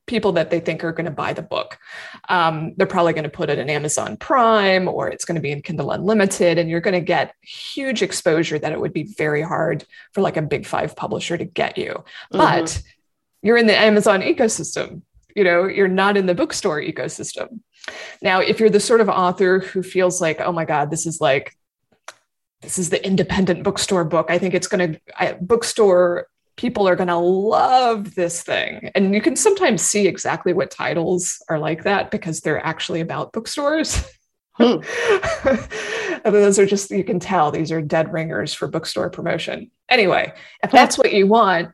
people 0.07 0.33
that 0.33 0.51
they 0.51 0.59
think 0.61 0.83
are 0.83 0.93
going 0.93 1.05
to 1.05 1.11
buy 1.11 1.33
the 1.33 1.43
book. 1.43 1.79
Um, 2.29 2.75
they're 2.77 2.87
probably 2.87 3.13
going 3.13 3.25
to 3.25 3.31
put 3.31 3.49
it 3.49 3.59
in 3.59 3.71
Amazon 3.71 4.17
Prime 4.17 4.89
or 4.89 5.09
it's 5.09 5.25
going 5.25 5.37
to 5.37 5.41
be 5.41 5.53
in 5.53 5.63
Kindle 5.63 5.93
Unlimited, 5.93 6.59
and 6.59 6.69
you're 6.69 6.81
going 6.81 6.95
to 6.95 7.01
get 7.01 7.35
huge 7.43 8.03
exposure 8.03 8.59
that 8.59 8.73
it 8.73 8.81
would 8.81 8.93
be 8.93 9.05
very 9.05 9.41
hard 9.41 9.85
for 10.13 10.21
like 10.21 10.37
a 10.37 10.43
big 10.43 10.67
five 10.67 10.97
publisher 10.97 11.39
to 11.39 11.45
get 11.45 11.79
you. 11.79 11.93
Mm-hmm. 12.33 12.39
But 12.39 12.83
you're 13.43 13.57
in 13.57 13.67
the 13.67 13.79
Amazon 13.79 14.23
ecosystem. 14.23 15.03
You 15.35 15.45
know, 15.45 15.67
you're 15.67 15.89
not 15.89 16.17
in 16.17 16.27
the 16.27 16.35
bookstore 16.35 16.81
ecosystem. 16.81 17.61
Now, 18.21 18.41
if 18.41 18.61
you're 18.61 18.71
the 18.71 18.81
sort 18.81 19.01
of 19.01 19.09
author 19.09 19.61
who 19.61 19.83
feels 19.83 20.21
like, 20.21 20.41
oh 20.41 20.53
my 20.53 20.65
God, 20.65 20.91
this 20.91 21.07
is 21.07 21.21
like, 21.21 21.57
this 22.63 22.79
is 22.79 22.91
the 22.91 23.05
independent 23.05 23.63
bookstore 23.63 24.05
book, 24.05 24.27
I 24.29 24.39
think 24.39 24.55
it's 24.55 24.67
going 24.67 24.99
to, 25.19 25.39
bookstore 25.41 26.27
people 26.57 26.87
are 26.87 26.97
going 26.97 27.09
to 27.09 27.17
love 27.17 28.15
this 28.15 28.43
thing. 28.43 28.91
And 28.95 29.15
you 29.15 29.23
can 29.23 29.35
sometimes 29.35 29.81
see 29.81 30.07
exactly 30.07 30.53
what 30.53 30.71
titles 30.71 31.43
are 31.49 31.59
like 31.59 31.85
that 31.85 32.11
because 32.11 32.41
they're 32.41 32.65
actually 32.65 33.01
about 33.01 33.33
bookstores. 33.33 34.05
Hmm. 34.55 34.81
and 36.25 36.35
those 36.35 36.59
are 36.59 36.67
just, 36.67 36.91
you 36.91 37.03
can 37.03 37.19
tell 37.19 37.51
these 37.51 37.73
are 37.73 37.81
dead 37.81 38.13
ringers 38.13 38.53
for 38.53 38.69
bookstore 38.69 39.09
promotion. 39.09 39.71
Anyway, 39.89 40.35
if 40.63 40.71
that's 40.71 40.99
what 40.99 41.15
you 41.15 41.27
want, 41.27 41.71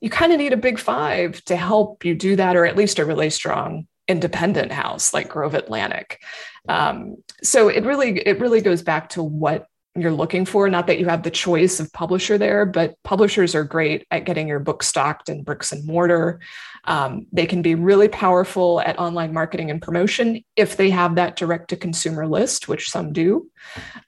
you 0.00 0.10
kind 0.10 0.32
of 0.32 0.38
need 0.38 0.52
a 0.52 0.58
big 0.58 0.78
five 0.78 1.42
to 1.44 1.56
help 1.56 2.04
you 2.04 2.14
do 2.14 2.36
that, 2.36 2.56
or 2.56 2.64
at 2.64 2.76
least 2.76 2.98
a 2.98 3.04
really 3.04 3.30
strong 3.30 3.86
independent 4.06 4.72
house 4.72 5.12
like 5.12 5.28
Grove 5.28 5.54
Atlantic. 5.54 6.22
Um, 6.68 7.16
so 7.42 7.68
it 7.68 7.84
really 7.84 8.18
it 8.18 8.40
really 8.40 8.60
goes 8.60 8.82
back 8.82 9.10
to 9.10 9.22
what 9.22 9.66
you're 9.94 10.12
looking 10.12 10.44
for. 10.44 10.68
Not 10.68 10.86
that 10.86 10.98
you 10.98 11.06
have 11.06 11.22
the 11.22 11.30
choice 11.30 11.80
of 11.80 11.92
publisher 11.92 12.38
there, 12.38 12.64
but 12.64 12.94
publishers 13.04 13.54
are 13.54 13.64
great 13.64 14.06
at 14.10 14.24
getting 14.24 14.48
your 14.48 14.60
book 14.60 14.82
stocked 14.82 15.28
in 15.28 15.42
bricks 15.42 15.72
and 15.72 15.84
mortar. 15.86 16.40
Um, 16.84 17.26
they 17.32 17.46
can 17.46 17.62
be 17.62 17.74
really 17.74 18.08
powerful 18.08 18.80
at 18.80 18.98
online 18.98 19.32
marketing 19.32 19.70
and 19.70 19.82
promotion 19.82 20.44
if 20.56 20.76
they 20.76 20.90
have 20.90 21.16
that 21.16 21.36
direct 21.36 21.70
to 21.70 21.76
consumer 21.76 22.26
list, 22.26 22.68
which 22.68 22.90
some 22.90 23.12
do. 23.12 23.50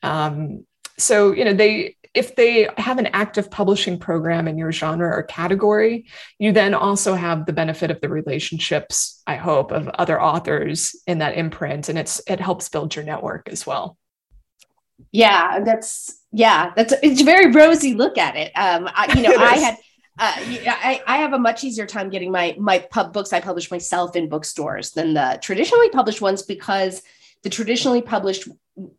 Um, 0.03 0.65
so 0.97 1.33
you 1.33 1.45
know 1.45 1.55
they 1.55 1.97
if 2.13 2.35
they 2.35 2.69
have 2.77 2.99
an 2.99 3.07
active 3.07 3.51
publishing 3.51 3.99
program 3.99 4.49
in 4.49 4.59
your 4.59 4.73
genre 4.73 5.09
or 5.09 5.23
category, 5.23 6.07
you 6.39 6.53
then 6.53 6.75
also 6.75 7.15
have 7.15 7.47
the 7.47 7.53
benefit 7.53 7.91
of 7.91 8.01
the 8.01 8.09
relationships, 8.09 9.23
I 9.27 9.37
hope, 9.37 9.71
of 9.71 9.89
other 9.89 10.21
authors 10.21 10.97
in 11.07 11.19
that 11.19 11.37
imprint. 11.37 11.89
And 11.89 11.99
it's 11.99 12.21
it 12.27 12.41
helps 12.41 12.69
build 12.69 12.97
your 12.97 13.05
network 13.05 13.49
as 13.49 13.65
well. 13.65 13.97
Yeah, 15.13 15.61
that's 15.61 16.21
yeah, 16.33 16.73
that's 16.75 16.95
it's 17.03 17.21
a 17.21 17.25
very 17.25 17.53
rosy 17.53 17.95
look 17.95 18.19
at 18.19 18.37
it. 18.37 18.53
Um, 18.57 18.89
I, 18.93 19.13
you 19.17 19.23
know, 19.23 19.37
I 19.39 19.57
had 19.57 19.75
uh, 20.19 20.35
I, 20.37 21.03
I 21.07 21.17
have 21.19 21.33
a 21.33 21.39
much 21.39 21.63
easier 21.65 21.87
time 21.87 22.11
getting 22.11 22.33
my 22.33 22.57
my 22.59 22.81
pub 22.81 23.13
books 23.13 23.33
I 23.33 23.41
publish 23.41 23.71
myself 23.71 24.17
in 24.17 24.29
bookstores 24.29 24.91
than 24.91 25.15
the 25.15 25.39
traditionally 25.41 25.91
published 25.91 26.21
ones 26.21 26.43
because 26.43 27.03
the 27.43 27.51
traditionally 27.51 28.03
published 28.03 28.49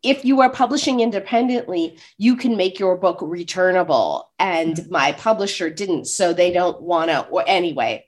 if 0.04 0.26
you 0.26 0.42
are 0.42 0.50
publishing 0.50 1.00
independently 1.00 1.98
you 2.18 2.36
can 2.36 2.56
make 2.58 2.80
your 2.80 2.98
book 2.98 3.20
returnable. 3.22 4.30
And 4.38 4.76
mm-hmm. 4.76 4.92
my 4.92 5.12
publisher 5.14 5.70
didn't 5.70 6.06
so 6.06 6.34
they 6.34 6.52
don't 6.52 6.82
want 6.82 7.10
to 7.10 7.22
or 7.28 7.44
anyway. 7.48 8.06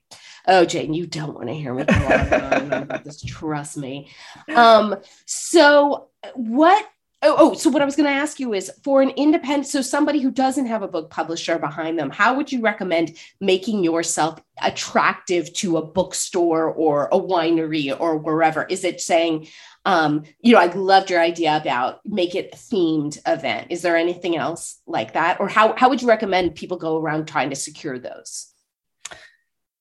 Oh 0.48 0.66
jane 0.66 0.94
you 0.94 1.08
don't 1.08 1.36
want 1.36 1.48
to 1.48 1.54
hear 1.54 1.74
me 1.74 1.84
about 1.84 3.04
this. 3.04 3.22
Trust 3.22 3.78
me. 3.78 4.10
Um 4.56 4.98
so 5.26 6.10
what 6.36 6.86
Oh, 7.26 7.36
oh, 7.38 7.54
so 7.54 7.70
what 7.70 7.82
I 7.82 7.86
was 7.86 7.96
going 7.96 8.10
to 8.10 8.12
ask 8.12 8.38
you 8.38 8.54
is 8.54 8.70
for 8.84 9.02
an 9.02 9.12
independent, 9.12 9.68
so 9.68 9.82
somebody 9.82 10.20
who 10.20 10.30
doesn't 10.30 10.66
have 10.66 10.82
a 10.82 10.90
book 10.90 11.10
publisher 11.10 11.58
behind 11.58 11.98
them, 11.98 12.10
how 12.10 12.36
would 12.36 12.52
you 12.52 12.60
recommend 12.60 13.18
making 13.40 13.82
yourself 13.82 14.42
attractive 14.62 15.54
to 15.54 15.78
a 15.78 15.86
bookstore 15.86 16.66
or 16.66 17.08
a 17.14 17.18
winery 17.18 17.98
or 17.98 18.18
wherever? 18.18 18.66
Is 18.66 18.84
it 18.84 19.00
saying, 19.00 19.48
um, 19.86 20.24
you 20.40 20.54
know, 20.54 20.60
I 20.60 20.68
loved 20.68 21.10
your 21.10 21.20
idea 21.20 21.58
about 21.58 22.00
make 22.06 22.36
it 22.36 22.54
a 22.54 22.56
themed 22.56 23.20
event. 23.28 23.68
Is 23.70 23.82
there 23.82 23.98
anything 23.98 24.38
else 24.38 24.82
like 24.88 25.14
that? 25.14 25.40
Or 25.40 25.48
how, 25.48 25.76
how 25.76 25.90
would 25.90 26.02
you 26.02 26.08
recommend 26.08 26.56
people 26.56 26.78
go 26.78 26.98
around 26.98 27.28
trying 27.28 27.50
to 27.50 27.56
secure 27.56 28.00
those? 28.00 28.54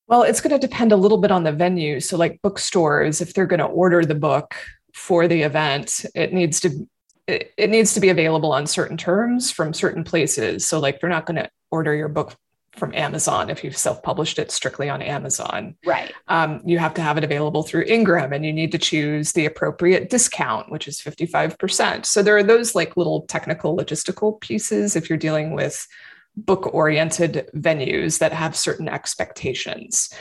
Well, 0.08 0.24
it's 0.24 0.40
going 0.40 0.58
to 0.58 0.66
depend 0.66 0.92
a 0.92 0.96
little 0.96 1.18
bit 1.18 1.30
on 1.30 1.44
the 1.44 1.52
venue. 1.52 2.00
So, 2.00 2.16
like 2.16 2.42
bookstores, 2.42 3.20
if 3.20 3.32
they're 3.32 3.46
going 3.46 3.60
to 3.60 3.66
order 3.66 4.04
the 4.04 4.14
book 4.14 4.54
for 4.92 5.28
the 5.28 5.42
event, 5.42 6.04
it 6.14 6.32
needs 6.34 6.60
to 6.60 6.86
it, 7.26 7.54
it 7.56 7.70
needs 7.70 7.94
to 7.94 8.00
be 8.00 8.08
available 8.08 8.52
on 8.52 8.66
certain 8.66 8.96
terms 8.96 9.50
from 9.50 9.72
certain 9.72 10.04
places. 10.04 10.66
So, 10.66 10.80
like, 10.80 11.00
they're 11.00 11.08
not 11.08 11.24
going 11.24 11.36
to 11.36 11.48
order 11.70 11.94
your 11.94 12.08
book 12.08 12.36
from 12.76 12.94
Amazon 12.94 13.50
if 13.50 13.62
you've 13.62 13.76
self-published 13.76 14.38
it 14.38 14.50
strictly 14.50 14.88
on 14.88 15.02
Amazon. 15.02 15.76
Right. 15.84 16.12
Um, 16.28 16.62
you 16.64 16.78
have 16.78 16.94
to 16.94 17.02
have 17.02 17.18
it 17.18 17.24
available 17.24 17.62
through 17.62 17.84
Ingram, 17.86 18.32
and 18.32 18.44
you 18.44 18.52
need 18.52 18.72
to 18.72 18.78
choose 18.78 19.32
the 19.32 19.46
appropriate 19.46 20.08
discount, 20.08 20.70
which 20.70 20.88
is 20.88 20.98
55%. 20.98 22.06
So 22.06 22.22
there 22.22 22.36
are 22.36 22.42
those 22.42 22.74
like 22.74 22.96
little 22.96 23.22
technical 23.22 23.76
logistical 23.76 24.40
pieces 24.40 24.96
if 24.96 25.08
you're 25.08 25.18
dealing 25.18 25.52
with 25.52 25.86
book-oriented 26.34 27.50
venues 27.54 28.18
that 28.20 28.32
have 28.32 28.56
certain 28.56 28.88
expectations. 28.88 30.12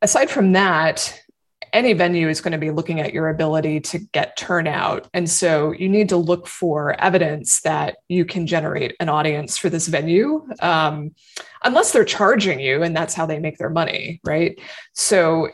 Aside 0.00 0.30
from 0.30 0.52
that, 0.52 1.20
any 1.72 1.92
venue 1.92 2.28
is 2.28 2.40
going 2.40 2.52
to 2.52 2.58
be 2.58 2.70
looking 2.70 3.00
at 3.00 3.12
your 3.12 3.28
ability 3.28 3.80
to 3.80 3.98
get 3.98 4.36
turnout. 4.36 5.08
And 5.14 5.28
so 5.28 5.72
you 5.72 5.88
need 5.88 6.08
to 6.10 6.16
look 6.16 6.46
for 6.46 7.00
evidence 7.00 7.60
that 7.62 7.98
you 8.08 8.24
can 8.24 8.46
generate 8.46 8.94
an 9.00 9.08
audience 9.08 9.56
for 9.56 9.68
this 9.68 9.88
venue, 9.88 10.46
um, 10.60 11.14
unless 11.62 11.92
they're 11.92 12.04
charging 12.04 12.60
you 12.60 12.82
and 12.82 12.96
that's 12.96 13.14
how 13.14 13.26
they 13.26 13.38
make 13.38 13.58
their 13.58 13.70
money, 13.70 14.20
right? 14.24 14.58
So 14.94 15.48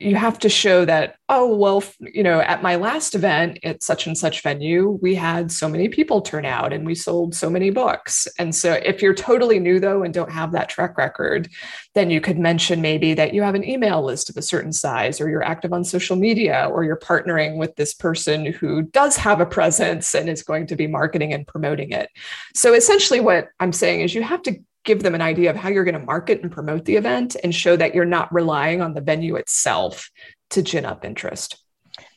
you 0.00 0.14
have 0.14 0.38
to 0.38 0.48
show 0.48 0.84
that 0.84 1.16
oh 1.28 1.56
well 1.56 1.82
you 2.00 2.22
know 2.22 2.40
at 2.40 2.62
my 2.62 2.76
last 2.76 3.14
event 3.14 3.58
at 3.64 3.82
such 3.82 4.06
and 4.06 4.16
such 4.16 4.42
venue 4.42 4.90
we 5.02 5.14
had 5.14 5.50
so 5.50 5.68
many 5.68 5.88
people 5.88 6.20
turn 6.20 6.44
out 6.44 6.72
and 6.72 6.86
we 6.86 6.94
sold 6.94 7.34
so 7.34 7.50
many 7.50 7.70
books. 7.70 8.28
And 8.38 8.54
so 8.54 8.74
if 8.74 9.02
you're 9.02 9.14
totally 9.14 9.58
new 9.58 9.80
though 9.80 10.02
and 10.02 10.14
don't 10.14 10.30
have 10.30 10.52
that 10.52 10.68
track 10.68 10.96
record 10.96 11.48
then 11.94 12.10
you 12.10 12.20
could 12.20 12.38
mention 12.38 12.80
maybe 12.80 13.14
that 13.14 13.34
you 13.34 13.42
have 13.42 13.54
an 13.54 13.68
email 13.68 14.02
list 14.02 14.30
of 14.30 14.36
a 14.36 14.42
certain 14.42 14.72
size 14.72 15.20
or 15.20 15.28
you're 15.28 15.42
active 15.42 15.72
on 15.72 15.84
social 15.84 16.16
media 16.16 16.68
or 16.72 16.84
you're 16.84 16.96
partnering 16.98 17.56
with 17.56 17.74
this 17.76 17.92
person 17.92 18.46
who 18.46 18.82
does 18.82 19.16
have 19.16 19.40
a 19.40 19.46
presence 19.46 20.14
and 20.14 20.28
is 20.28 20.42
going 20.42 20.66
to 20.66 20.76
be 20.76 20.86
marketing 20.86 21.32
and 21.32 21.46
promoting 21.46 21.90
it. 21.90 22.08
So 22.54 22.74
essentially 22.74 23.20
what 23.20 23.48
i'm 23.60 23.72
saying 23.72 24.02
is 24.02 24.14
you 24.14 24.22
have 24.22 24.42
to 24.42 24.58
give 24.84 25.02
them 25.02 25.14
an 25.14 25.22
idea 25.22 25.50
of 25.50 25.56
how 25.56 25.68
you're 25.68 25.84
going 25.84 25.98
to 25.98 26.06
market 26.06 26.42
and 26.42 26.50
promote 26.50 26.84
the 26.84 26.96
event 26.96 27.36
and 27.42 27.54
show 27.54 27.76
that 27.76 27.94
you're 27.94 28.04
not 28.04 28.32
relying 28.32 28.80
on 28.80 28.94
the 28.94 29.00
venue 29.00 29.36
itself 29.36 30.10
to 30.50 30.62
gin 30.62 30.84
up 30.84 31.04
interest. 31.04 31.62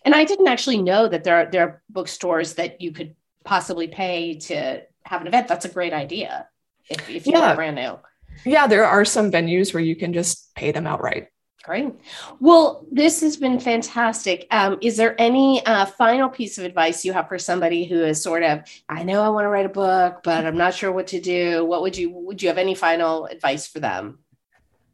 And 0.06 0.16
I 0.16 0.24
didn't 0.26 0.48
actually 0.48 0.82
know 0.82 1.08
that 1.08 1.24
there 1.24 1.36
are, 1.36 1.52
there 1.52 1.64
are 1.68 1.82
bookstores 1.90 2.56
that 2.56 2.82
you 2.82 2.92
could 2.92 3.16
possibly 3.44 3.88
pay 3.88 4.36
to 4.36 4.82
have 5.06 5.22
an 5.22 5.28
event. 5.28 5.48
That's 5.48 5.66
a 5.66 5.70
great 5.70 5.94
idea 5.94 6.48
if, 6.90 7.10
if 7.10 7.28
you're 7.28 7.38
yeah. 7.38 7.56
brand 7.56 7.76
new. 7.76 8.00
Yeah, 8.46 8.68
there 8.68 8.86
are 8.86 9.06
some 9.06 9.32
venues 9.32 9.74
where 9.74 9.84
you 9.84 9.96
can 9.96 10.14
just 10.14 10.56
pay 10.56 10.72
them 10.72 10.88
outright. 10.88 11.28
Great. 11.64 11.94
Well, 12.40 12.86
this 12.92 13.22
has 13.22 13.38
been 13.38 13.60
fantastic. 13.60 14.48
Um, 14.50 14.80
is 14.82 14.98
there 14.98 15.20
any 15.22 15.64
uh, 15.66 15.86
final 15.86 16.28
piece 16.28 16.58
of 16.58 16.66
advice 16.66 17.06
you 17.06 17.14
have 17.14 17.28
for 17.28 17.38
somebody 17.38 17.86
who 17.86 18.04
is 18.04 18.22
sort 18.22 18.42
of, 18.42 18.62
I 18.90 19.04
know 19.04 19.22
I 19.22 19.30
want 19.30 19.46
to 19.46 19.50
write 19.50 19.68
a 19.68 19.70
book, 19.70 20.22
but 20.24 20.46
I'm 20.46 20.58
not 20.58 20.74
sure 20.74 20.92
what 20.92 21.08
to 21.08 21.22
do? 21.22 21.64
What 21.64 21.84
would 21.84 21.96
you 21.96 22.10
would 22.10 22.42
you 22.42 22.48
have 22.50 22.58
any 22.58 22.74
final 22.74 23.28
advice 23.28 23.68
for 23.68 23.80
them? 23.80 24.20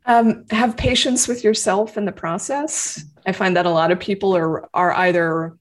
Um, 0.05 0.45
have 0.51 0.75
patience 0.75 1.27
with 1.27 1.43
yourself 1.43 1.97
in 1.97 2.05
the 2.05 2.11
process. 2.11 3.03
I 3.25 3.31
find 3.31 3.55
that 3.55 3.65
a 3.65 3.69
lot 3.69 3.91
of 3.91 3.99
people 3.99 4.35
are 4.35 4.69
are 4.73 4.93
either 4.93 5.57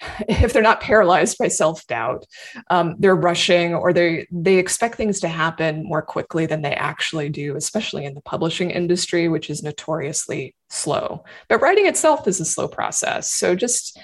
if 0.28 0.52
they're 0.52 0.62
not 0.62 0.80
paralyzed 0.80 1.38
by 1.38 1.48
self-doubt 1.48 2.26
um, 2.70 2.96
they're 2.98 3.16
rushing 3.16 3.74
or 3.74 3.92
they 3.92 4.26
they 4.30 4.56
expect 4.56 4.96
things 4.96 5.20
to 5.20 5.28
happen 5.28 5.82
more 5.84 6.02
quickly 6.02 6.46
than 6.46 6.62
they 6.62 6.74
actually 6.74 7.28
do 7.28 7.56
especially 7.56 8.04
in 8.04 8.14
the 8.14 8.20
publishing 8.22 8.70
industry 8.70 9.28
which 9.28 9.50
is 9.50 9.62
notoriously 9.62 10.54
slow. 10.68 11.24
But 11.48 11.60
writing 11.60 11.86
itself 11.86 12.26
is 12.26 12.40
a 12.40 12.44
slow 12.44 12.68
process. 12.68 13.32
So 13.32 13.54
just 13.54 13.98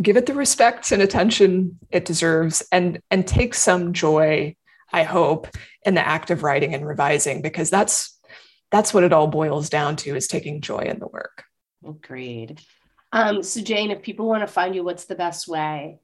give 0.00 0.16
it 0.16 0.26
the 0.26 0.34
respect 0.34 0.90
and 0.92 1.02
attention 1.02 1.78
it 1.90 2.04
deserves 2.04 2.62
and 2.72 3.00
and 3.10 3.26
take 3.26 3.52
some 3.52 3.92
joy 3.92 4.56
i 4.90 5.02
hope 5.02 5.48
in 5.84 5.94
the 5.94 6.06
act 6.06 6.30
of 6.30 6.42
writing 6.42 6.74
and 6.74 6.86
revising 6.86 7.42
because 7.42 7.68
that's 7.68 8.18
that's 8.70 8.94
what 8.94 9.04
it 9.04 9.12
all 9.12 9.26
boils 9.26 9.68
down 9.68 9.96
to 9.96 10.16
is 10.16 10.26
taking 10.26 10.62
joy 10.62 10.78
in 10.78 10.98
the 10.98 11.06
work. 11.06 11.44
Agreed 11.86 12.58
um, 13.12 13.42
so, 13.42 13.60
Jane, 13.60 13.90
if 13.90 14.00
people 14.02 14.26
want 14.26 14.42
to 14.42 14.46
find 14.46 14.74
you, 14.74 14.82
what's 14.82 15.04
the 15.04 15.14
best 15.14 15.46
way? 15.46 15.98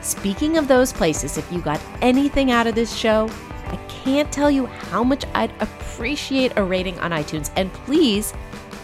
Speaking 0.00 0.58
of 0.58 0.68
those 0.68 0.92
places, 0.92 1.38
if 1.38 1.50
you 1.50 1.60
got 1.60 1.80
anything 2.02 2.50
out 2.50 2.66
of 2.66 2.74
this 2.74 2.94
show, 2.94 3.28
I 3.66 3.76
can't 3.88 4.30
tell 4.30 4.50
you 4.50 4.66
how 4.66 5.02
much 5.02 5.24
I'd 5.34 5.52
appreciate 5.60 6.52
a 6.56 6.62
rating 6.62 6.98
on 7.00 7.10
iTunes. 7.10 7.50
And 7.56 7.72
please 7.72 8.34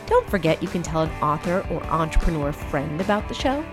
don't 0.06 0.28
forget 0.28 0.62
you 0.62 0.68
can 0.68 0.82
tell 0.82 1.02
an 1.02 1.22
author 1.22 1.66
or 1.70 1.82
entrepreneur 1.84 2.52
friend 2.52 3.00
about 3.00 3.28
the 3.28 3.34
show. 3.34 3.64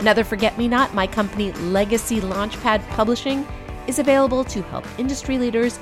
Another 0.00 0.24
Forget 0.24 0.58
Me 0.58 0.66
Not, 0.66 0.94
my 0.94 1.06
company 1.06 1.52
Legacy 1.52 2.20
Launchpad 2.20 2.86
Publishing, 2.88 3.46
is 3.86 3.98
available 3.98 4.42
to 4.44 4.62
help 4.62 4.84
industry 4.98 5.38
leaders 5.38 5.78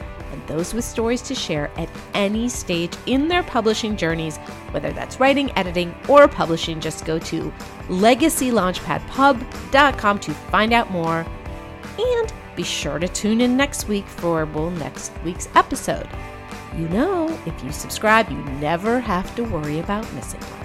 those 0.52 0.74
with 0.74 0.84
stories 0.84 1.22
to 1.22 1.34
share 1.34 1.70
at 1.78 1.88
any 2.12 2.46
stage 2.48 2.94
in 3.06 3.26
their 3.26 3.42
publishing 3.42 3.96
journeys, 3.96 4.36
whether 4.72 4.92
that's 4.92 5.18
writing, 5.18 5.50
editing, 5.56 5.94
or 6.08 6.28
publishing. 6.28 6.78
Just 6.78 7.06
go 7.06 7.18
to 7.18 7.50
legacylaunchpadpub.com 7.88 10.18
to 10.18 10.34
find 10.34 10.72
out 10.72 10.90
more. 10.90 11.26
And 11.98 12.32
Be 12.54 12.62
sure 12.62 12.98
to 12.98 13.08
tune 13.08 13.40
in 13.40 13.56
next 13.56 13.88
week 13.88 14.06
for 14.06 14.44
well 14.44 14.70
next 14.70 15.10
week's 15.24 15.48
episode. 15.54 16.06
You 16.76 16.86
know, 16.88 17.28
if 17.46 17.64
you 17.64 17.72
subscribe, 17.72 18.30
you 18.30 18.42
never 18.60 19.00
have 19.00 19.34
to 19.36 19.44
worry 19.44 19.78
about 19.78 20.12
missing 20.12 20.40
one. 20.40 20.61